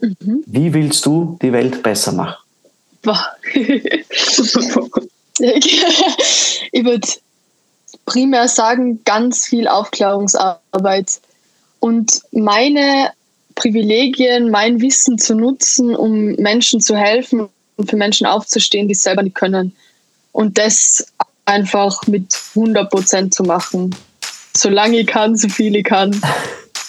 mhm. 0.00 0.44
wie 0.46 0.72
willst 0.72 1.04
du 1.04 1.36
die 1.42 1.52
Welt 1.52 1.82
besser 1.82 2.12
machen? 2.12 2.36
ich 3.52 3.64
würde 6.84 7.08
primär 8.06 8.48
sagen, 8.48 9.02
ganz 9.04 9.46
viel 9.46 9.68
Aufklärungsarbeit. 9.68 11.20
Und 11.80 12.22
meine 12.32 13.12
Privilegien, 13.54 14.50
mein 14.50 14.80
Wissen 14.80 15.18
zu 15.18 15.34
nutzen, 15.34 15.94
um 15.94 16.34
Menschen 16.36 16.80
zu 16.80 16.96
helfen 16.96 17.48
und 17.76 17.90
für 17.90 17.96
Menschen 17.96 18.26
aufzustehen, 18.26 18.88
die 18.88 18.92
es 18.92 19.02
selber 19.02 19.22
nicht 19.22 19.36
können. 19.36 19.74
Und 20.32 20.58
das 20.58 21.06
einfach 21.44 22.06
mit 22.06 22.38
100 22.54 22.90
Prozent 22.90 23.34
zu 23.34 23.42
machen. 23.42 23.94
Solange 24.56 25.00
ich 25.00 25.06
kann, 25.06 25.36
so 25.36 25.48
viel 25.48 25.74
ich 25.76 25.84
kann. 25.84 26.20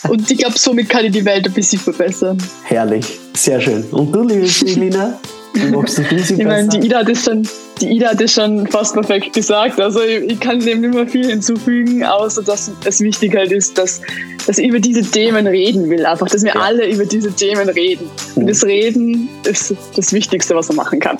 Und 0.07 0.31
ich 0.31 0.37
glaube, 0.37 0.57
somit 0.57 0.87
kann 0.87 1.05
ich 1.05 1.11
die 1.11 1.25
Welt 1.25 1.45
ein 1.45 1.53
bisschen 1.53 1.79
verbessern. 1.79 2.41
Herrlich, 2.63 3.19
sehr 3.33 3.59
schön. 3.59 3.83
Und 3.91 4.13
du, 4.13 4.23
liebe 4.23 4.47
Selina? 4.47 5.19
Ich 5.53 6.45
meine, 6.45 6.67
die 6.67 6.85
Ida 6.85 6.99
hat 6.99 7.09
es 7.09 7.23
schon, 7.23 7.47
die 7.81 7.89
Ida 7.89 8.09
hat 8.09 8.21
es 8.21 8.33
schon 8.33 8.67
fast 8.67 8.93
perfekt 8.93 9.33
gesagt. 9.33 9.79
Also 9.79 10.01
ich, 10.01 10.31
ich 10.31 10.39
kann 10.39 10.59
dem 10.59 10.81
nicht 10.81 10.93
mehr 10.93 11.07
viel 11.07 11.27
hinzufügen, 11.27 12.03
außer 12.03 12.43
dass 12.43 12.71
es 12.85 12.99
wichtig 13.01 13.35
halt 13.35 13.51
ist, 13.51 13.77
dass, 13.77 14.01
dass 14.45 14.57
ich 14.57 14.67
über 14.67 14.79
diese 14.79 15.01
Themen 15.01 15.47
reden 15.47 15.89
will. 15.89 16.05
Einfach, 16.05 16.27
dass 16.27 16.43
wir 16.43 16.53
ja. 16.53 16.61
alle 16.61 16.89
über 16.89 17.05
diese 17.05 17.31
Themen 17.31 17.67
reden. 17.69 18.09
Und 18.35 18.47
das 18.47 18.63
Reden 18.63 19.29
ist 19.43 19.73
das 19.95 20.13
Wichtigste, 20.13 20.55
was 20.55 20.67
man 20.69 20.77
machen 20.77 20.99
kann. 20.99 21.17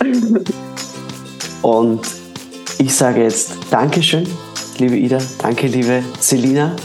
Und 1.61 2.01
ich 2.77 2.93
sage 2.93 3.23
jetzt 3.23 3.53
Dankeschön, 3.71 4.27
liebe 4.77 4.95
Ida. 4.95 5.17
Danke, 5.41 5.67
liebe 5.67 6.03
Selina. 6.19 6.75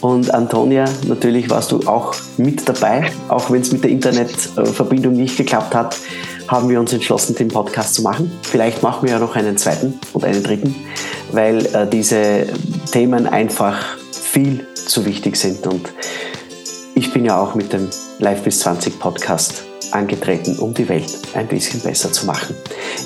Und 0.00 0.32
Antonia, 0.32 0.86
natürlich 1.06 1.50
warst 1.50 1.72
du 1.72 1.80
auch 1.80 2.14
mit 2.38 2.66
dabei, 2.66 3.12
auch 3.28 3.50
wenn 3.50 3.60
es 3.60 3.70
mit 3.70 3.84
der 3.84 3.90
Internetverbindung 3.90 5.12
nicht 5.12 5.36
geklappt 5.36 5.74
hat 5.74 5.96
haben 6.50 6.68
wir 6.68 6.80
uns 6.80 6.92
entschlossen, 6.92 7.36
den 7.36 7.48
Podcast 7.48 7.94
zu 7.94 8.02
machen. 8.02 8.30
Vielleicht 8.42 8.82
machen 8.82 9.06
wir 9.06 9.12
ja 9.12 9.18
noch 9.20 9.36
einen 9.36 9.56
zweiten 9.56 10.00
und 10.12 10.24
einen 10.24 10.42
dritten, 10.42 10.74
weil 11.30 11.64
äh, 11.66 11.88
diese 11.88 12.46
Themen 12.90 13.28
einfach 13.28 13.96
viel 14.10 14.66
zu 14.74 15.04
wichtig 15.06 15.36
sind. 15.36 15.64
Und 15.68 15.92
ich 16.96 17.12
bin 17.12 17.24
ja 17.24 17.40
auch 17.40 17.54
mit 17.54 17.72
dem 17.72 17.88
Live 18.18 18.42
bis 18.42 18.58
20 18.60 18.98
Podcast 18.98 19.62
angetreten, 19.92 20.58
um 20.58 20.74
die 20.74 20.88
Welt 20.88 21.16
ein 21.34 21.46
bisschen 21.46 21.80
besser 21.80 22.10
zu 22.10 22.26
machen. 22.26 22.56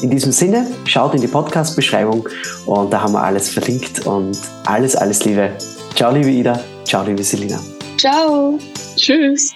In 0.00 0.08
diesem 0.08 0.32
Sinne, 0.32 0.66
schaut 0.86 1.14
in 1.14 1.20
die 1.20 1.28
Podcast-Beschreibung 1.28 2.26
und 2.64 2.90
da 2.90 3.02
haben 3.02 3.12
wir 3.12 3.22
alles 3.22 3.50
verlinkt 3.50 4.06
und 4.06 4.38
alles, 4.64 4.96
alles 4.96 5.22
Liebe. 5.24 5.50
Ciao, 5.94 6.12
liebe 6.12 6.30
Ida. 6.30 6.58
Ciao, 6.86 7.04
liebe 7.04 7.22
Selina. 7.22 7.60
Ciao. 7.98 8.58
Tschüss. 8.96 9.54